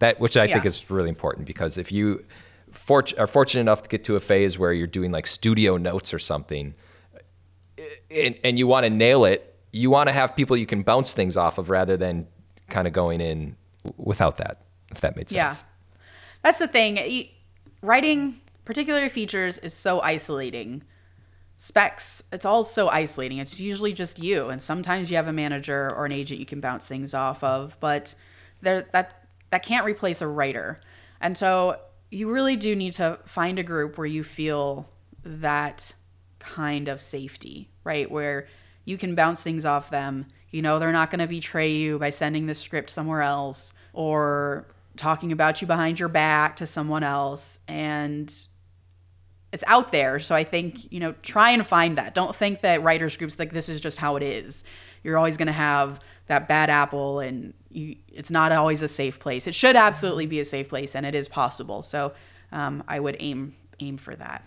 [0.00, 2.24] that which i think is really important because if you
[2.70, 6.12] fort- are fortunate enough to get to a phase where you're doing like studio notes
[6.12, 6.74] or something
[8.10, 11.12] and, and you want to nail it, you want to have people you can bounce
[11.12, 12.26] things off of rather than
[12.70, 13.56] kind of going in
[13.96, 15.50] without that, if that made Yeah.
[15.50, 15.64] sense.
[16.42, 17.28] That's the thing.
[17.82, 20.82] Writing particular features is so isolating.
[21.56, 23.38] Specs, it's all so isolating.
[23.38, 26.60] It's usually just you, and sometimes you have a manager or an agent you can
[26.60, 28.14] bounce things off of, but
[28.60, 30.78] there that that can't replace a writer.
[31.20, 34.90] And so you really do need to find a group where you feel
[35.24, 35.94] that
[36.38, 38.10] kind of safety, right?
[38.10, 38.46] Where
[38.84, 40.26] you can bounce things off them.
[40.50, 44.66] You know, they're not going to betray you by sending the script somewhere else or
[44.96, 47.58] talking about you behind your back to someone else.
[47.66, 48.32] And
[49.52, 50.18] it's out there.
[50.18, 52.14] So I think, you know, try and find that.
[52.14, 54.64] Don't think that writers groups like this is just how it is.
[55.02, 59.18] You're always going to have that bad apple and you, it's not always a safe
[59.20, 59.46] place.
[59.46, 61.82] It should absolutely be a safe place and it is possible.
[61.82, 62.12] So
[62.52, 64.42] um, I would aim aim for that.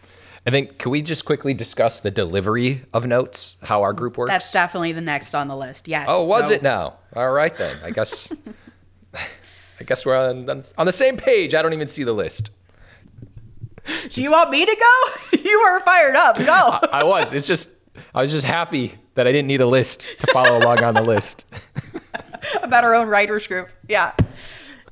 [0.45, 4.31] And then can we just quickly discuss the delivery of notes, how our group works?
[4.31, 5.87] That's definitely the next on the list.
[5.87, 6.07] Yes.
[6.09, 6.95] oh, was So- it now?
[7.15, 7.77] All right then.
[7.83, 8.31] I guess
[9.13, 11.55] I guess we're on, on the same page.
[11.55, 12.49] I don't even see the list.
[14.11, 15.37] Do you want me to go?
[15.43, 16.37] you are fired up.
[16.37, 16.87] Go.
[16.91, 17.33] I was.
[17.33, 17.69] It's just
[18.13, 21.01] I was just happy that I didn't need a list to follow along on the
[21.03, 21.45] list.
[22.63, 23.69] About our own writers group.
[23.87, 24.13] Yeah.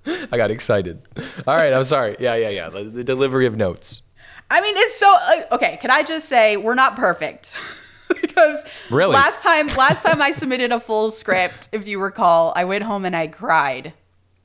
[0.05, 1.01] I got excited.
[1.45, 2.15] All right, I'm sorry.
[2.19, 2.69] Yeah, yeah, yeah.
[2.69, 4.01] The, the delivery of notes.
[4.49, 5.77] I mean, it's so uh, okay.
[5.81, 7.53] Can I just say we're not perfect
[8.21, 9.13] because Really?
[9.13, 13.03] last time, last time I submitted a full script, if you recall, I went home
[13.05, 13.93] and I cried.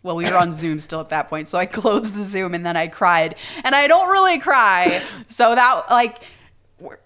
[0.03, 2.67] Well, we were on Zoom still at that point, so I closed the Zoom and
[2.67, 6.23] then I cried, and I don't really cry, so that like.
[6.81, 6.97] We,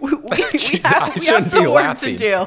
[0.00, 2.16] we, we Jeez, have, we have some work laughing.
[2.16, 2.46] to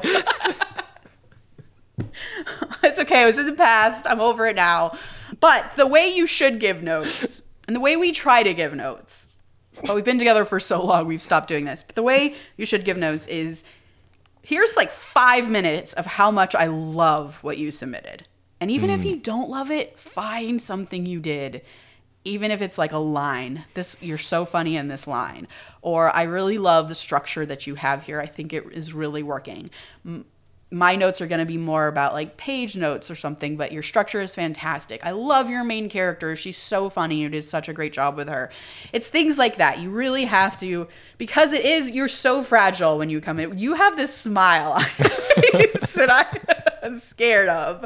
[2.84, 3.22] it's okay.
[3.22, 4.06] It was in the past.
[4.08, 4.96] I'm over it now.
[5.40, 9.28] But the way you should give notes and the way we try to give notes,
[9.84, 11.82] but we've been together for so long, we've stopped doing this.
[11.82, 13.64] But the way you should give notes is
[14.44, 18.26] here's like five minutes of how much I love what you submitted.
[18.60, 19.06] And even if hmm.
[19.06, 21.62] you don't love it, find something you did.
[22.24, 25.46] Even if it's like a line, this you're so funny in this line,
[25.80, 28.20] or I really love the structure that you have here.
[28.20, 29.70] I think it is really working.
[30.04, 30.26] M-
[30.70, 33.82] My notes are going to be more about like page notes or something, but your
[33.82, 35.06] structure is fantastic.
[35.06, 36.36] I love your main character.
[36.36, 37.22] She's so funny.
[37.22, 38.50] You did such a great job with her.
[38.92, 39.78] It's things like that.
[39.78, 43.56] You really have to, because it is, you're so fragile when you come in.
[43.56, 45.08] You have this smile on your
[45.52, 47.84] face that I, I'm scared of.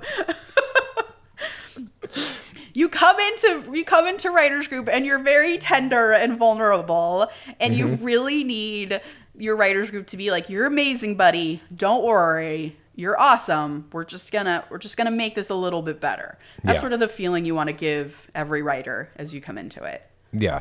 [2.75, 7.31] you come into you come into writers group and you're very tender and vulnerable
[7.61, 8.05] and you mm-hmm.
[8.05, 9.01] really need
[9.37, 14.33] your writers group to be like you're amazing buddy don't worry you're awesome we're just
[14.33, 16.81] gonna we're just gonna make this a little bit better that's Yeah.
[16.81, 20.03] sort of the feeling you want to give every writer as you come into it
[20.33, 20.61] Yeah.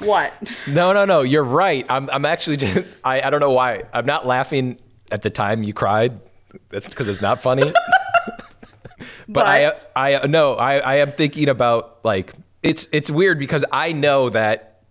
[0.00, 0.32] what
[0.66, 1.22] No, no, no.
[1.22, 1.84] You're right.
[1.88, 3.84] I'm, I'm actually just, I, I don't know why.
[3.92, 4.78] I'm not laughing
[5.10, 6.20] at the time you cried.
[6.70, 7.72] That's because it's not funny.
[9.28, 12.32] but I, I, no, I, I am thinking about like,
[12.62, 14.82] it's, it's weird because I know that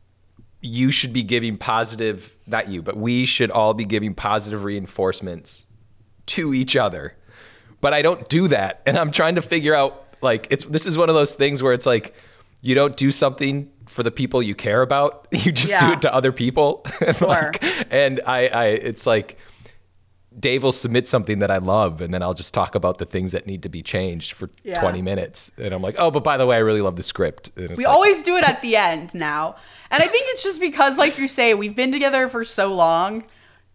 [0.62, 5.66] you should be giving positive, not you, but we should all be giving positive reinforcements
[6.28, 7.16] to each other.
[7.82, 8.82] But I don't do that.
[8.86, 11.72] And I'm trying to figure out like it's this is one of those things where
[11.74, 12.14] it's like
[12.62, 15.28] you don't do something for the people you care about.
[15.32, 16.86] You just do it to other people.
[17.00, 17.28] and, Sure.
[17.28, 19.38] like, and I, I it's like
[20.38, 23.32] Dave will submit something that I love, and then I'll just talk about the things
[23.32, 24.80] that need to be changed for Yeah.
[24.80, 25.52] 20 minutes.
[25.58, 27.50] And I'm like, oh, but by the way, I really love the script.
[27.56, 29.56] And it's We like, always do it at the end now.
[29.90, 33.24] And I think it's just because, like you say, we've been together for so long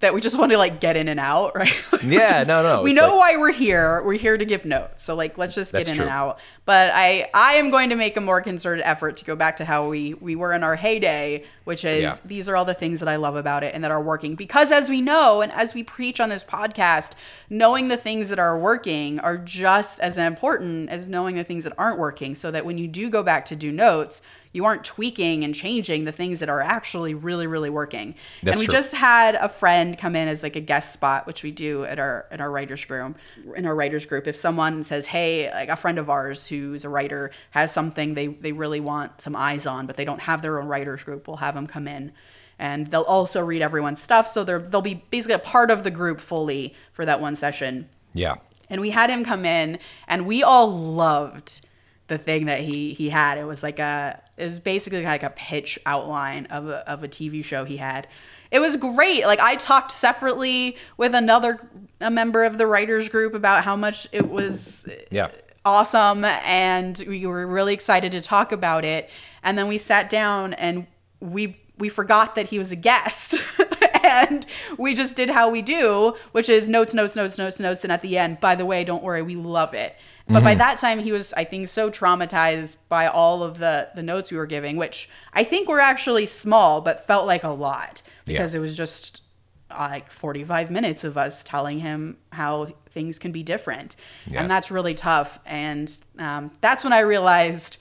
[0.05, 1.75] that we just want to like get in and out, right?
[2.05, 4.03] Yeah, just- no, no, We know like- why we're here.
[4.05, 5.03] We're here to give notes.
[5.03, 6.05] So like let's just get in true.
[6.05, 6.39] and out.
[6.65, 9.65] But I I am going to make a more concerted effort to go back to
[9.65, 12.17] how we we were in our heyday, which is Yeah.
[12.25, 14.35] these are all the things that I love about it and that are working.
[14.35, 17.13] Because as we know and as we preach on this podcast,
[17.51, 21.73] knowing the things that are working are just as important as knowing the things that
[21.79, 24.23] aren't working so that when you do go back to do notes,
[24.55, 28.15] you aren't tweaking and changing the things that are actually really really working.
[28.43, 28.75] That's and we true.
[28.75, 31.99] just had a friend come in as like a guest spot, which we do at
[31.99, 33.19] our at our writers group.
[33.57, 36.89] In our writers group, if someone says, "Hey, like a friend of ours who's a
[36.89, 40.61] writer has something they they really want some eyes on, but they don't have their
[40.61, 42.13] own writers group," we'll have them come in,
[42.59, 45.91] and they'll also read everyone's stuff, so they're they'll be basically a part of the
[45.91, 47.89] group fully for that one session.
[48.13, 48.37] yeah.
[48.71, 49.79] And we had him come in,
[50.09, 51.61] and we all loved
[52.09, 53.39] the thing that he he had.
[53.39, 57.09] It was like a it was basically like a pitch outline of a, of a
[57.09, 58.07] TV show he had.
[58.51, 59.27] It was great.
[59.27, 61.59] Like I talked separately with another
[62.01, 65.29] a member of the writers group about how much it was Yeah.
[65.65, 69.09] awesome and we were really excited to talk about it
[69.43, 70.87] and then we sat down and
[71.21, 73.35] we we forgot that he was a guest
[74.05, 74.45] and
[74.77, 78.03] we just did how we do which is notes notes notes notes notes and at
[78.03, 79.97] the end by the way don't worry we love it
[80.29, 84.03] but by that time he was i think so traumatized by all of the the
[84.03, 88.03] notes we were giving which i think were actually small but felt like a lot
[88.25, 89.23] because it was just
[89.71, 93.97] uh, like 45 minutes of us telling him how things can be different.
[94.27, 94.41] Yeah.
[94.41, 95.41] and that's really tough.
[95.45, 97.79] And um, that's when i realized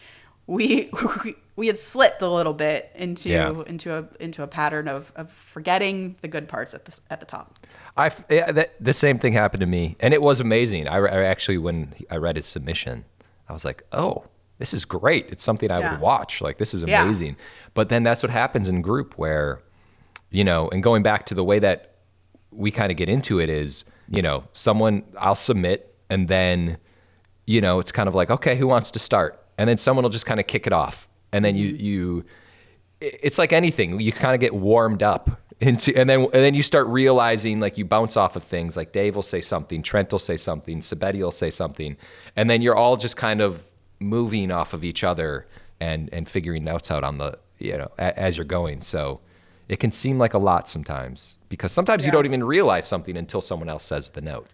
[0.47, 0.89] we
[1.55, 3.63] we had slipped a little bit into Yeah.
[3.67, 7.25] into a into a pattern of, of forgetting the good parts at the at the
[7.25, 7.59] top
[7.95, 10.87] I yeah, that, the same thing happened to me, and it was amazing.
[10.87, 13.05] I, I actually, when I read his submission,
[13.47, 14.25] I was like, "Oh,
[14.57, 15.27] this is great!
[15.29, 15.91] It's something I Yeah.
[15.91, 16.41] would watch.
[16.41, 17.35] Like, this is amazing."
[17.75, 19.61] But then that's what happens in group, where
[20.31, 21.97] you know, and going back to the way that
[22.51, 26.77] we kind of get into it is, you know, someone I'll submit, and then
[27.45, 29.39] you know, it's kind of like, okay, who wants to start?
[29.57, 31.85] And then someone will just kind of kick it off, and then you mm-hmm.
[31.85, 32.25] you
[32.99, 36.63] it's like anything you kind of get warmed up into and then and then you
[36.63, 40.19] start realizing like you bounce off of things like dave will say something trent will
[40.19, 41.97] say something sabetti will say something
[42.37, 43.61] and then you're all just kind of
[43.99, 45.47] moving off of each other
[45.79, 48.81] and and figuring notes out on the you know a, as you're going.
[48.81, 49.21] So
[49.69, 53.41] it can seem like a lot sometimes because sometimes you don't even realize something until
[53.41, 54.47] someone else says the note.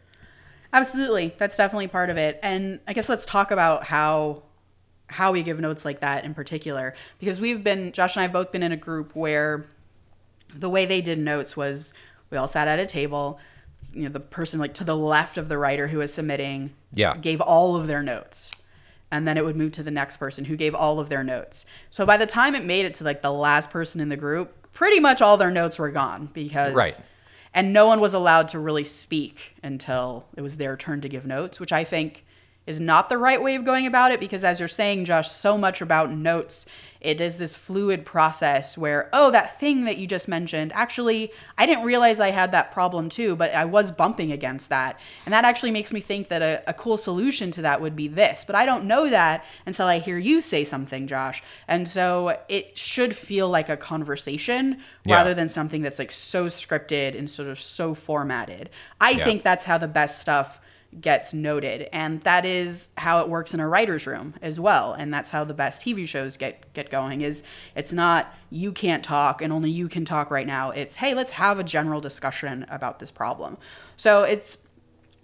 [0.72, 1.34] Absolutely.
[1.38, 2.40] That's definitely part of it.
[2.44, 4.44] And I guess let's talk about how
[5.10, 8.34] how we give notes like that in particular because we've been Josh and I have
[8.34, 9.66] both been in a group where
[10.56, 11.94] the way they did notes was
[12.30, 13.40] we all sat at a table,
[13.94, 17.18] you know, the person like to the left of the writer who was submitting Yeah.
[17.18, 18.52] gave all of their notes.
[19.12, 21.66] And then it would move to the next person who gave all of their notes.
[21.90, 24.72] So by the time it made it to like the last person in the group,
[24.74, 27.00] pretty much all their notes were gone because Right.
[27.52, 31.26] and no one was allowed to really speak until it was their turn to give
[31.26, 32.24] notes, which I think
[32.70, 35.58] is not the right way of going about it because as you're saying Josh so
[35.58, 36.66] much about notes.
[37.02, 41.66] It is this fluid process where oh that thing that you just mentioned actually I
[41.66, 45.00] didn't realize I had that problem too but I was bumping against that.
[45.26, 48.10] And that actually makes me think that a, a cool solution to that would be
[48.10, 48.44] this.
[48.46, 51.42] But I don't know that until I hear you say something Josh.
[51.70, 55.16] And so it should feel like a conversation Yeah.
[55.16, 58.70] rather than something that's like so scripted and sort of so formatted.
[59.00, 59.24] I Yeah.
[59.24, 60.60] think that's how the best stuff
[61.00, 61.88] gets noted.
[61.94, 64.94] And that is how it works in a writer's room as well.
[64.94, 67.44] And that's how the best tv shows get get going is
[67.76, 70.72] it's not you can't talk and only you can talk right now.
[70.72, 73.58] It's hey let's have a general discussion about this problem.
[73.98, 74.58] So it's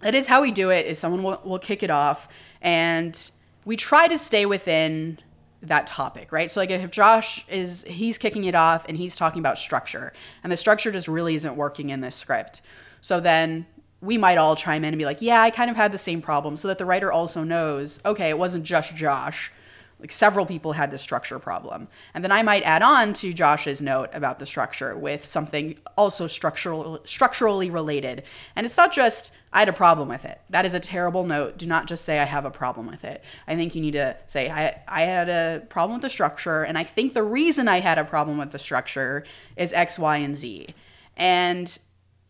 [0.00, 2.28] that is how we do it is someone will, will kick it off
[2.60, 3.30] and
[3.64, 5.18] we try to stay within
[5.62, 6.48] that topic right?
[6.48, 10.12] So like if josh is he's kicking it off and he's talking about structure
[10.44, 12.62] and the structure just really isn't working in this script.
[13.00, 13.66] So then
[14.06, 16.22] we might all chime in and be like yeah i kind of had the same
[16.22, 19.52] problem so that the writer also knows okay it wasn't just josh.
[19.98, 21.88] Like several people had this structure problem.
[22.12, 26.26] And then i might add on to josh's note about the structure with something also
[26.26, 28.22] structural structurally related.
[28.54, 30.40] And it's not just i had a problem with it.
[30.50, 31.56] That is a terrible note.
[31.56, 33.24] Do not just say i have a problem with it.
[33.48, 36.76] I think you need to say i, I had a problem with the structure and
[36.76, 39.24] i think the reason i had a problem with the structure
[39.56, 40.74] is x y and z.
[41.16, 41.78] And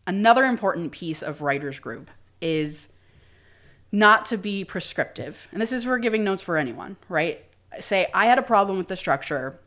[0.07, 2.09] another important piece of writers group
[2.41, 2.87] is
[3.91, 5.47] not to be prescriptive.
[5.51, 7.45] And this is for giving notes for anyone, right?
[7.79, 9.59] Say I had a problem with the structure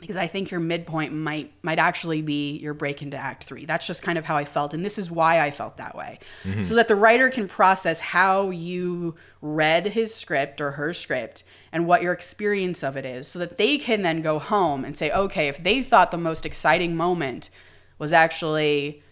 [0.00, 3.64] because I think your midpoint might might actually be your break into act 3.
[3.64, 6.18] That's just kind of how I felt and this is why I felt that way.
[6.44, 6.62] Mm-hmm.
[6.62, 11.86] So that the writer can process how you read his script or her script and
[11.86, 15.10] what your experience of it is so that they can then go home and say
[15.10, 17.50] okay, if they thought the most exciting moment
[17.98, 19.02] was actually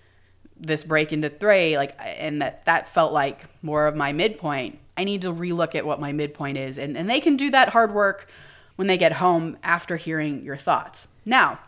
[0.63, 4.79] this break into three like and that that felt like more of my midpoint.
[4.97, 7.71] I need to relook at what my midpoint is and, and they can do that
[7.71, 8.29] hard work
[8.77, 11.09] when they get home after hearing your thoughts.
[11.25, 11.59] Now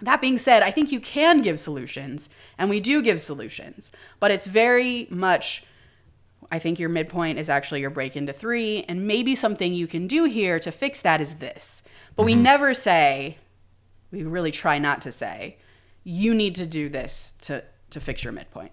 [0.00, 2.28] that being said i think you can give solutions
[2.58, 5.62] and we do give solutions but it's very much
[6.50, 10.06] I think your midpoint is actually your break into three, and maybe something you can
[10.06, 11.82] do here to fix that is this.
[12.16, 12.42] But we mm-hmm.
[12.42, 13.38] never say,
[14.10, 15.58] we really try not to say,
[16.04, 17.64] you need to do this to
[17.94, 18.72] to fix your midpoint,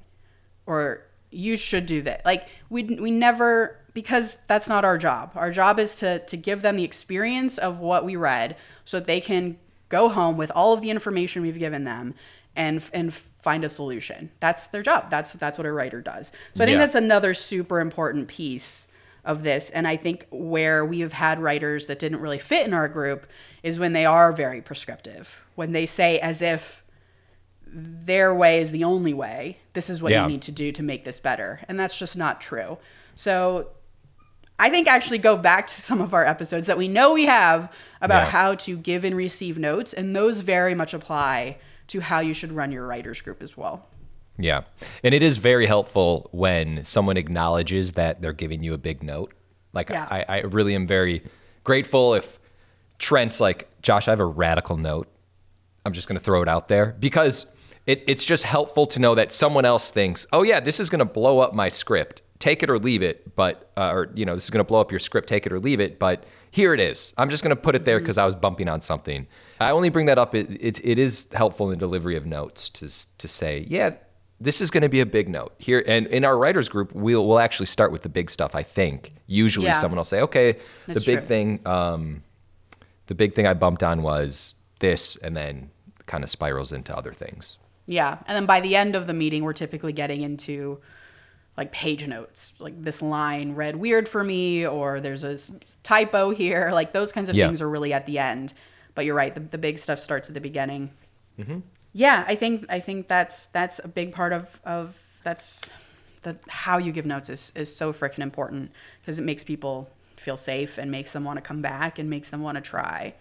[0.66, 2.26] or you should do that.
[2.26, 5.32] Like we we never because that's not our job.
[5.36, 8.56] Our job is to to give them the experience of what we read,
[8.86, 9.58] so that they can
[9.90, 12.14] go home with all of the information we've given them,
[12.56, 14.30] and and find a solution.
[14.40, 15.10] That's their job.
[15.10, 16.32] That's that's what a writer does.
[16.54, 16.82] So I think Yeah.
[16.82, 18.88] that's another super important piece
[19.24, 19.70] of this.
[19.70, 23.28] And I think where we have had writers that didn't really fit in our group
[23.62, 26.84] is when they are very prescriptive, when they say as if
[27.74, 29.58] their way is the only way.
[29.74, 30.24] This is what Yeah.
[30.24, 31.62] you need to do to make this better.
[31.68, 32.78] And that's just not true.
[33.16, 33.70] So
[34.60, 37.72] I think actually go back to some of our episodes that we know we have
[38.02, 38.30] about Yeah.
[38.32, 39.94] how to give and receive notes.
[39.94, 41.58] And those very much apply
[41.88, 43.88] to how you should run your writers group as well.
[44.38, 44.62] Yeah.
[45.04, 49.34] And it is very helpful when someone acknowledges that they're giving you a big note.
[49.74, 50.08] Like, Yeah.
[50.12, 51.24] I, I really am very
[51.64, 52.38] grateful if
[53.00, 55.08] Trent's like, Josh, I have a radical note.
[55.86, 57.52] I'm just going to throw it out there because
[57.88, 61.00] it, it's just helpful to know that someone else thinks, oh, yeah, this is going
[61.00, 62.22] to blow up my script.
[62.40, 63.36] Take it or leave it.
[63.36, 65.28] But, uh, or, you know, this is going to blow up your script.
[65.30, 66.00] Take it or leave it.
[66.00, 67.14] But here it is.
[67.18, 69.28] I'm just going to put it there because I was bumping on something.
[69.60, 70.34] I only bring that up.
[70.36, 73.92] It, it, it is helpful in delivery of notes to, to say, yeah,
[74.40, 75.84] this is going to be a big note here.
[75.86, 79.14] And in our writers group, we'll, we'll actually start with the big stuff, I think.
[79.28, 79.74] Usually Yeah.
[79.74, 80.58] someone will say, okay,
[80.88, 81.28] the big true.
[81.28, 82.24] thing, um,
[83.06, 85.70] the big thing I bumped on was this, and then
[86.08, 87.58] kind of spirals into other things.
[87.92, 88.18] Yeah.
[88.28, 90.80] And then by the end of the meeting, we're typically getting into
[91.58, 95.38] like page notes, like this line read weird for me, or there's a
[95.84, 96.70] typo here.
[96.80, 97.48] Like those kinds of Yeah.
[97.48, 98.54] things are really at the end.
[98.96, 100.92] But you're right, the, the big stuff starts at the beginning.
[101.94, 105.70] Yeah, I think I think that's that's a big part of of that's
[106.22, 108.72] the how you give notes is is so freaking important
[109.02, 112.30] because it makes people feel safe and makes them want to come back and makes
[112.30, 113.14] them want to try.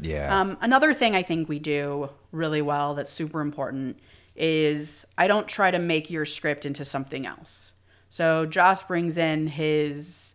[0.00, 0.40] Yeah.
[0.40, 3.98] Um, another thing I think we do really well that's super important
[4.36, 7.74] is I don't try to make your script into something else.
[8.10, 10.34] So Josh brings in his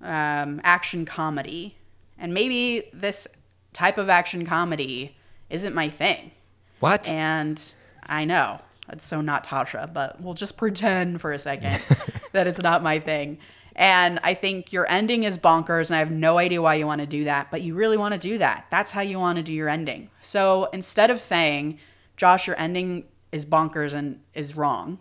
[0.00, 1.76] um, action comedy,
[2.18, 3.26] and maybe this
[3.72, 5.16] type of action comedy
[5.50, 6.32] isn't my thing.
[6.80, 7.10] what?
[7.10, 7.72] And
[8.06, 11.82] I know that's so not Tasha, but we'll just pretend for a second
[12.32, 13.38] that it's not my thing.
[13.74, 17.02] And I think your ending is bonkers, and I have no idea why you want
[17.02, 18.66] to do that, but you really want to do that.
[18.70, 20.08] That's how you want to do your ending.
[20.22, 21.78] So instead of saying,
[22.16, 24.98] Josh, your ending is bonkers and is wrong,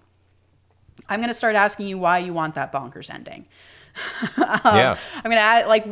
[1.10, 3.48] I'm going to start asking you why you want that bonkers ending.
[4.38, 4.98] Um, yeah.
[5.16, 5.88] I'm gonna add like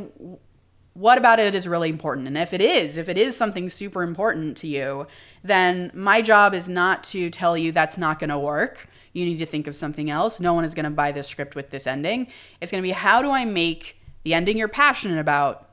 [0.93, 2.28] what about it is really important?
[2.28, 5.07] And if it is if it is something super important to you
[5.43, 8.88] then my job is not to tell you that's not going to work.
[9.11, 10.39] You need to think of something else.
[10.39, 12.28] No one is going to buy this script with this ending.
[12.61, 15.69] It's going to be how do i make the ending you're passionate about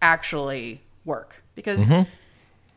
[0.00, 1.42] actually work?
[1.54, 2.08] Because mm-hmm.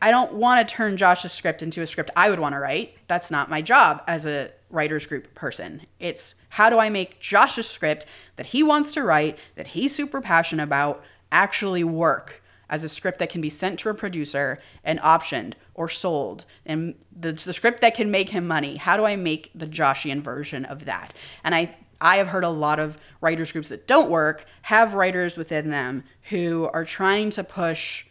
[0.00, 2.96] I don't want to turn Josh's script into a script I would want to write.
[3.08, 5.82] That's not my job as a writers group person.
[5.98, 8.04] It's how do I make Josh's script
[8.36, 13.18] that he wants to write, that he's super passionate about, actually work as a script
[13.20, 17.80] that can be sent to a producer and optioned or sold and the, the script
[17.80, 18.76] that can make him money.
[18.76, 21.14] How do I make the Joshian version of that?
[21.44, 25.38] And I I have heard a lot of writers groups that don't work have writers
[25.38, 28.04] within them who are trying to push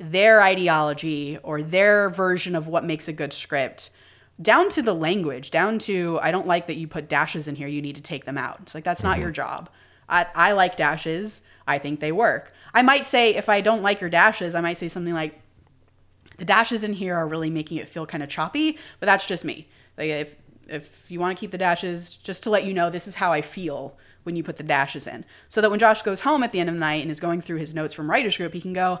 [0.00, 3.90] their ideology or their version of what makes a good script
[4.40, 7.68] down to the language, down to I don't like that you put dashes in here,
[7.68, 8.58] you need to take them out.
[8.62, 9.34] It's like that's not your mm-hmm.
[9.34, 9.70] job.
[10.08, 11.42] I, I like dashes.
[11.66, 12.52] I think they work.
[12.72, 15.40] I might say if I don't like your dashes, I might say something like
[16.38, 19.44] the dashes in here are really making it feel kind of choppy, but that's just
[19.44, 19.68] me.
[19.98, 20.36] Like if
[20.66, 23.32] if you want to keep the dashes, just to let you know this is how
[23.32, 25.24] I feel when you put the dashes in.
[25.48, 27.40] So that when Josh goes home at the end of the night and is going
[27.40, 29.00] through his notes from writers group, he can go,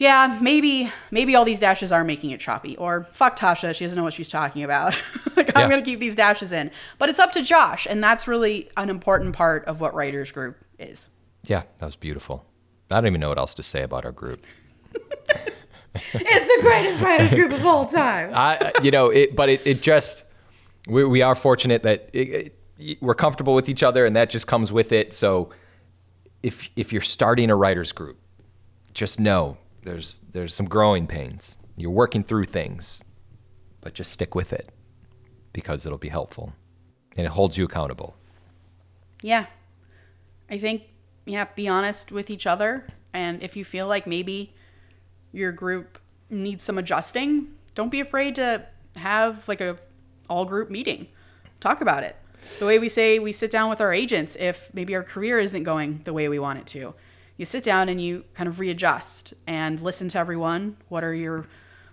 [0.00, 2.74] yeah, maybe maybe all these dashes are making it choppy.
[2.78, 5.00] Or fuck Tasha, she doesn't know what she's talking about.
[5.36, 6.70] like I'm gonna keep these dashes in.
[6.98, 10.56] But it's up to Josh, and that's really an important part of what writers group
[10.78, 11.10] is.
[11.44, 12.46] Yeah, that was beautiful.
[12.90, 14.44] I don't even know what else to say about our group.
[15.92, 18.30] It's the greatest writers group of all time.
[18.34, 20.22] I, you know, it, but it, it just,
[20.86, 24.46] we, we are fortunate that it, it, we're comfortable with each other and that just
[24.46, 25.12] comes with it.
[25.14, 25.50] So
[26.44, 28.20] if, if you're starting a writer's group,
[28.94, 31.56] just know there's, there's some growing pains.
[31.76, 33.02] You're working through things,
[33.80, 34.70] but just stick with it
[35.52, 36.52] because it'll be helpful
[37.16, 38.16] and it holds you accountable.
[39.22, 39.46] Yeah.
[40.48, 40.82] I think,
[41.26, 42.86] yeah, be honest with each other.
[43.12, 44.54] And if you feel like maybe
[45.32, 48.66] your group needs some adjusting, don't be afraid to
[48.96, 49.78] have like a
[50.28, 51.08] all group meeting.
[51.60, 52.16] Talk about it.
[52.58, 55.62] The way we say we sit down with our agents if maybe our career isn't
[55.62, 56.94] going the way we want it to.
[57.40, 60.76] You sit down and you kind of readjust and listen to everyone.
[60.90, 61.46] What are your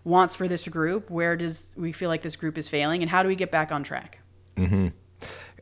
[0.04, 1.10] wants for this group?
[1.10, 3.72] Where does we feel like this group is failing and how do we get back
[3.72, 4.20] on track?
[4.58, 4.88] Mm-hmm.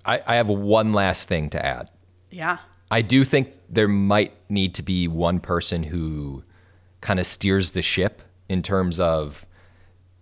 [0.03, 1.91] I, I have one last thing to add.
[2.31, 2.57] Yeah.
[2.89, 6.43] I do think there might need to be one person who
[7.01, 9.45] kind of steers the ship in terms of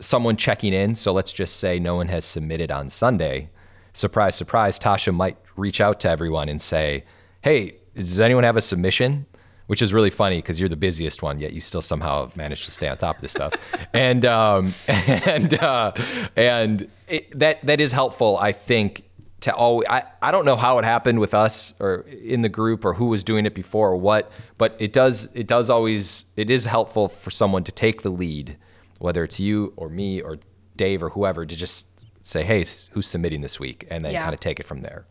[0.02, 0.98] someone checking in.
[0.98, 3.50] So let's just say no one has submitted on Sunday.
[3.94, 7.06] Surprise, surprise, Tasha might reach out to everyone and say,
[7.42, 9.26] Hey, does anyone have a submission?
[9.68, 12.72] Which is really funny because you're the busiest one, yet you still somehow manage to
[12.72, 13.54] stay on top of this stuff.
[13.94, 15.94] and um, and uh,
[16.36, 19.04] and it, that that is helpful, I think,
[19.42, 22.84] to always I, I don't know how it happened with us or in the group
[22.86, 26.50] or who was doing it before or what but it does it does always it
[26.50, 28.56] is helpful for someone to take the lead
[29.00, 30.38] whether it's you or me or
[30.78, 31.88] dave or whoever to just
[32.22, 34.22] say hey who's submitting this week and then Yeah.
[34.24, 35.06] kind of take it from there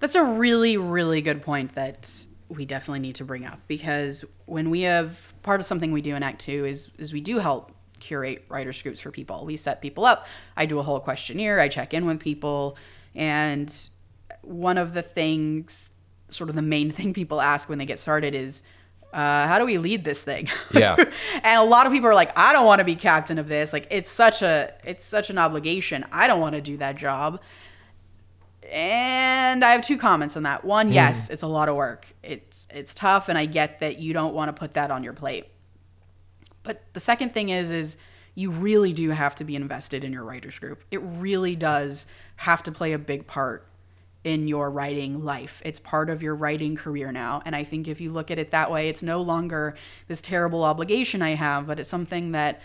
[0.00, 2.10] That's a really, really good point that
[2.48, 6.14] we definitely need to bring up because when we have part of something we do
[6.14, 9.44] in Act Two is is we do help curate writers groups for people.
[9.46, 10.26] We set people up.
[10.56, 11.60] I do a whole questionnaire.
[11.60, 12.76] I check in with people,
[13.14, 13.74] and
[14.42, 15.90] one of the things,
[16.28, 18.62] sort of the main thing people ask when they get started is.
[19.12, 20.48] Uh, how do we lead this thing?
[20.72, 20.96] Yeah.
[21.44, 23.72] and a lot of people are like, I don't want to be captain of this.
[23.72, 26.04] Like, it's such a, it's such an obligation.
[26.10, 27.40] I don't want to do that job.
[28.70, 30.64] And I have two comments on that.
[30.64, 30.94] One, hmm.
[30.94, 32.14] yes, it's a lot of work.
[32.22, 35.12] It's it's tough and I get that you don't want to put that on your
[35.12, 35.48] plate.
[36.62, 37.96] But the second thing is is
[38.34, 40.82] you really do have to be invested in your writers group.
[40.90, 42.06] It really does
[42.36, 43.68] have to play a big part
[44.24, 45.60] in your writing life.
[45.64, 47.42] It's part of your writing career now.
[47.44, 49.76] And I think if you look at it that way, it's no longer
[50.08, 52.60] this terrible obligation I have, but it's something that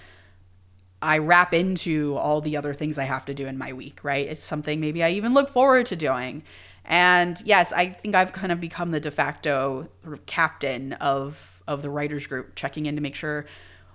[1.01, 4.27] I wrap into all the other things I have to do in my week, right?
[4.27, 6.43] It's something maybe I even look forward to doing.
[6.85, 9.89] And yes, I think I've kind of become the de facto
[10.25, 13.45] captain of of the writers group, checking in to make sure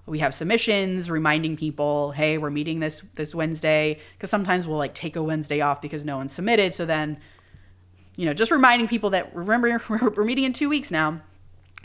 [0.06, 3.98] we have submissions, reminding people, hey, we're meeting this this Wednesday.
[4.12, 6.74] Because sometimes we'll like take a Wednesday off because no one submitted.
[6.74, 7.18] So then,
[8.16, 11.20] you know, just reminding people that remember we're, meeting in two weeks now.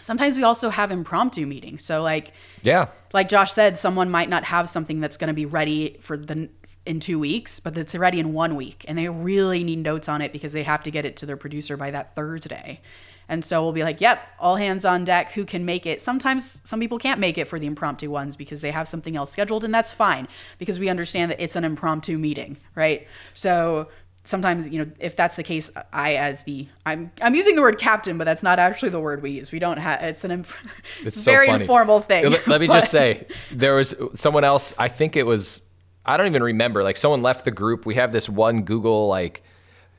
[0.01, 1.83] Sometimes we also have impromptu meetings.
[1.83, 5.45] So like yeah like Josh said, someone might not have something that's going to be
[5.45, 6.49] ready for the
[6.85, 10.21] in two weeks, but it's ready in one week, and they really need notes on
[10.21, 12.81] it because they have to get it to their producer by that Thursday.
[13.27, 15.33] And so we'll be like, "Yep, all hands on deck.
[15.33, 18.61] Who can make it?" Sometimes some people can't make it for the impromptu ones because
[18.61, 20.27] they have something else scheduled, and that's fine
[20.57, 23.07] because we understand that it's an impromptu meeting, right?
[23.35, 23.87] So
[24.29, 27.77] sometimes you know if that's the case i as the i'm i'm using the word
[27.79, 30.55] captain but that's not actually the word we use we don't have it's an inf-
[30.99, 31.63] it's, It's a so very funny.
[31.63, 34.73] informal thing Let, let me but- just say, there was someone else.
[34.77, 35.63] I think it was.
[36.05, 36.83] I don't even remember.
[36.83, 37.85] Like someone left the group.
[37.85, 39.43] We have this one Google like.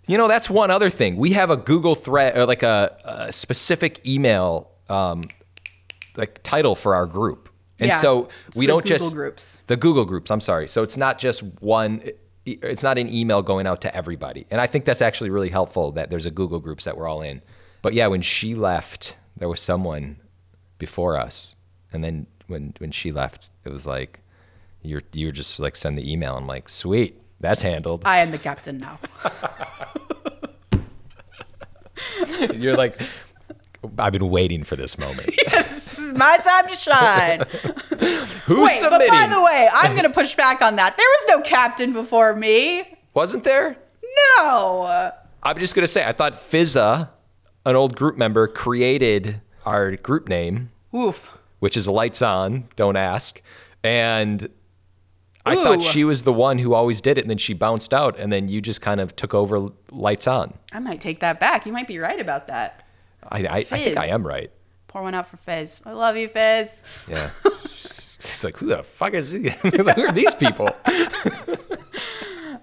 [0.07, 1.17] You know, that's one other thing.
[1.17, 2.97] We have a Google thread or like a,
[3.29, 5.25] a specific email um,
[6.17, 7.49] like title for our group.
[7.79, 9.63] And Yeah, so it's we don't Google just groups.
[9.67, 10.31] the Google groups.
[10.31, 10.69] I'm sorry.
[10.69, 12.03] So it's not just one.
[12.47, 14.47] It's not an email going out to everybody.
[14.51, 17.23] And I think that's actually really helpful that there's a Google groups that we're all
[17.23, 17.43] in.
[17.83, 20.17] But yeah, when she left, there was someone
[20.79, 21.57] before us,
[21.93, 24.21] and then when when she left, it was like
[24.83, 26.37] you're you're just like send the email.
[26.37, 28.03] I'm like, sweet, that's handled.
[28.05, 28.99] i am the captain now
[32.55, 33.01] you're like,
[33.99, 35.31] I've been waiting for this moment.
[35.51, 35.80] this
[36.11, 37.41] is my time to shine
[38.47, 41.41] Who's wait but by the way i'm gonna push back on that there was no
[41.43, 43.77] captain before me Wasn't there?
[44.39, 47.09] no I'm just gonna say, I thought Fizza,
[47.65, 53.41] an old group member, created our group name, oof which is lights on, don't ask.
[53.83, 54.49] And
[55.47, 55.65] I Ooh.
[55.65, 58.31] thought she was the one who always did it, and then she bounced out, and
[58.33, 60.53] then you just kind of took over lights on.
[60.73, 62.85] i might take that back you might be right about that
[63.27, 64.51] I, I, I think I am right.
[64.91, 67.31] Pour one out for fizz i love you fizz Yeah.
[68.23, 69.49] She's like, who the fuck is he?
[69.63, 70.69] who are these people?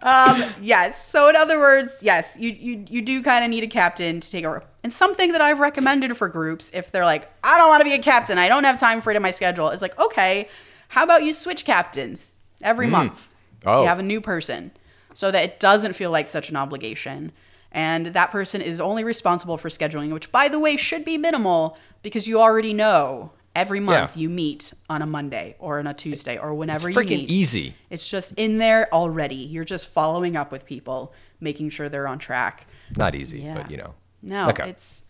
[0.03, 1.09] Um, yes.
[1.09, 4.31] So in other words, yes, you you you do kind of need a captain to
[4.31, 4.63] take over.
[4.83, 7.93] And something that I've recommended for groups, if they're like, I don't want to be
[7.93, 10.47] a captain, I don't have time for it in my schedule, is like, okay,
[10.89, 13.27] how about you switch captains every month?
[13.65, 13.81] Oh.
[13.81, 14.71] You have a new person,
[15.13, 17.31] so that it doesn't feel like such an obligation.
[17.71, 21.77] And that person is only responsible for scheduling, which by the way should be minimal
[22.01, 24.21] because you already know every month Yeah.
[24.21, 27.29] you meet on a Monday or on a Tuesday or whenever It's you freaking meet.
[27.31, 27.75] easy.
[27.89, 29.35] It's just in there already.
[29.35, 32.67] You're just following up with people, making sure they're on track.
[32.95, 33.55] Not easy, Yeah.
[33.55, 33.93] but you know.
[34.21, 34.69] No, Okay.
[34.69, 35.03] it's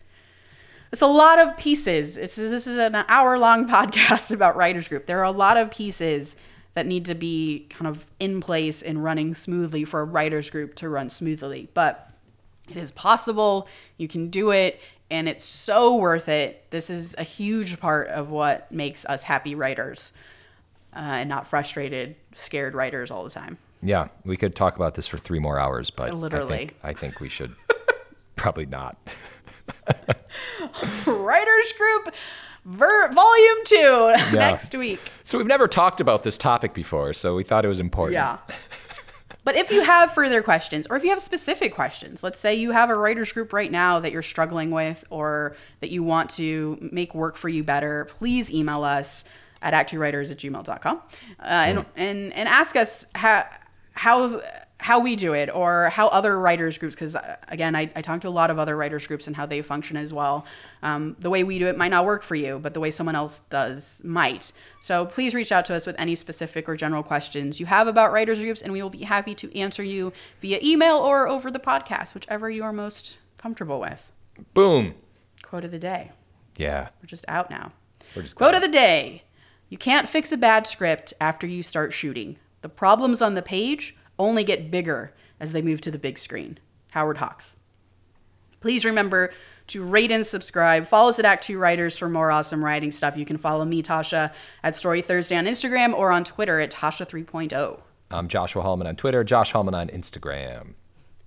[0.90, 2.16] it's a lot of pieces.
[2.16, 5.06] It's this is an hour long podcast about writers group.
[5.06, 6.34] There are a lot of pieces
[6.74, 10.74] that need to be kind of in place and running smoothly for a writers group
[10.76, 11.68] to run smoothly.
[11.74, 12.07] But
[12.68, 13.68] it is possible.
[13.96, 16.70] You can do it and it's so worth it.
[16.70, 20.12] This is a huge part of what makes us happy writers
[20.94, 23.58] uh, and not frustrated, scared writers all the time.
[23.82, 26.54] Yeah, we could talk about this for three more hours, but Literally.
[26.54, 27.54] I think, I think we should
[28.36, 28.96] probably not.
[31.06, 32.14] Writers Group
[32.64, 35.00] ver- Volume 2 next week.
[35.24, 38.14] So we've never talked about this topic before, so we thought it was important.
[38.14, 38.38] Yeah.
[39.48, 42.72] But if you have further questions, or if you have specific questions, let's say you
[42.72, 46.76] have a writers group right now that you're struggling with, or that you want to
[46.92, 49.24] make work for you better, please email us
[49.62, 53.46] at act2writers at gmail.com uh, and, and, and ask us how,
[53.92, 54.42] how,
[54.80, 57.16] how we do it or how other writers groups, because
[57.48, 59.96] again, I, I talked to a lot of other writers groups and how they function
[59.96, 60.46] as well.
[60.82, 63.16] Um, the way we do it might not work for you, but the way someone
[63.16, 64.52] else does might.
[64.80, 68.12] So please reach out to us with any specific or general questions you have about
[68.12, 71.58] writers groups, and we will be happy to answer you via email or over the
[71.58, 74.12] podcast, whichever you are most comfortable with.
[74.54, 74.94] Boom.
[75.42, 76.12] Quote of the day.
[76.56, 76.88] Yeah.
[77.02, 77.72] We're just out now.
[78.14, 79.24] We're just Quote of the day.
[79.68, 82.38] You can't fix a bad script after you start shooting.
[82.62, 86.58] The problems on the page only get bigger as they move to the big screen.
[86.90, 87.56] Howard Hawks.
[88.60, 89.30] Please remember
[89.68, 90.88] to rate and subscribe.
[90.88, 93.16] Follow us at Act Two Writers for more awesome writing stuff.
[93.16, 97.08] You can follow me, Tasha, at Story Thursday on Instagram or on Twitter at Tasha
[97.08, 97.80] 3.0.
[98.10, 100.74] I'm Joshua Hallman on Twitter, Josh Hallman on Instagram.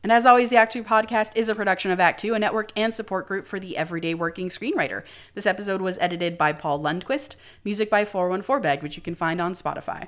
[0.03, 2.71] And as always, the Act Two podcast is a production of Act Two, a network
[2.75, 5.03] and support group for the everyday working screenwriter.
[5.35, 9.39] This episode was edited by Paul Lundquist, music by 414 Beg, which you can find
[9.39, 10.07] on Spotify.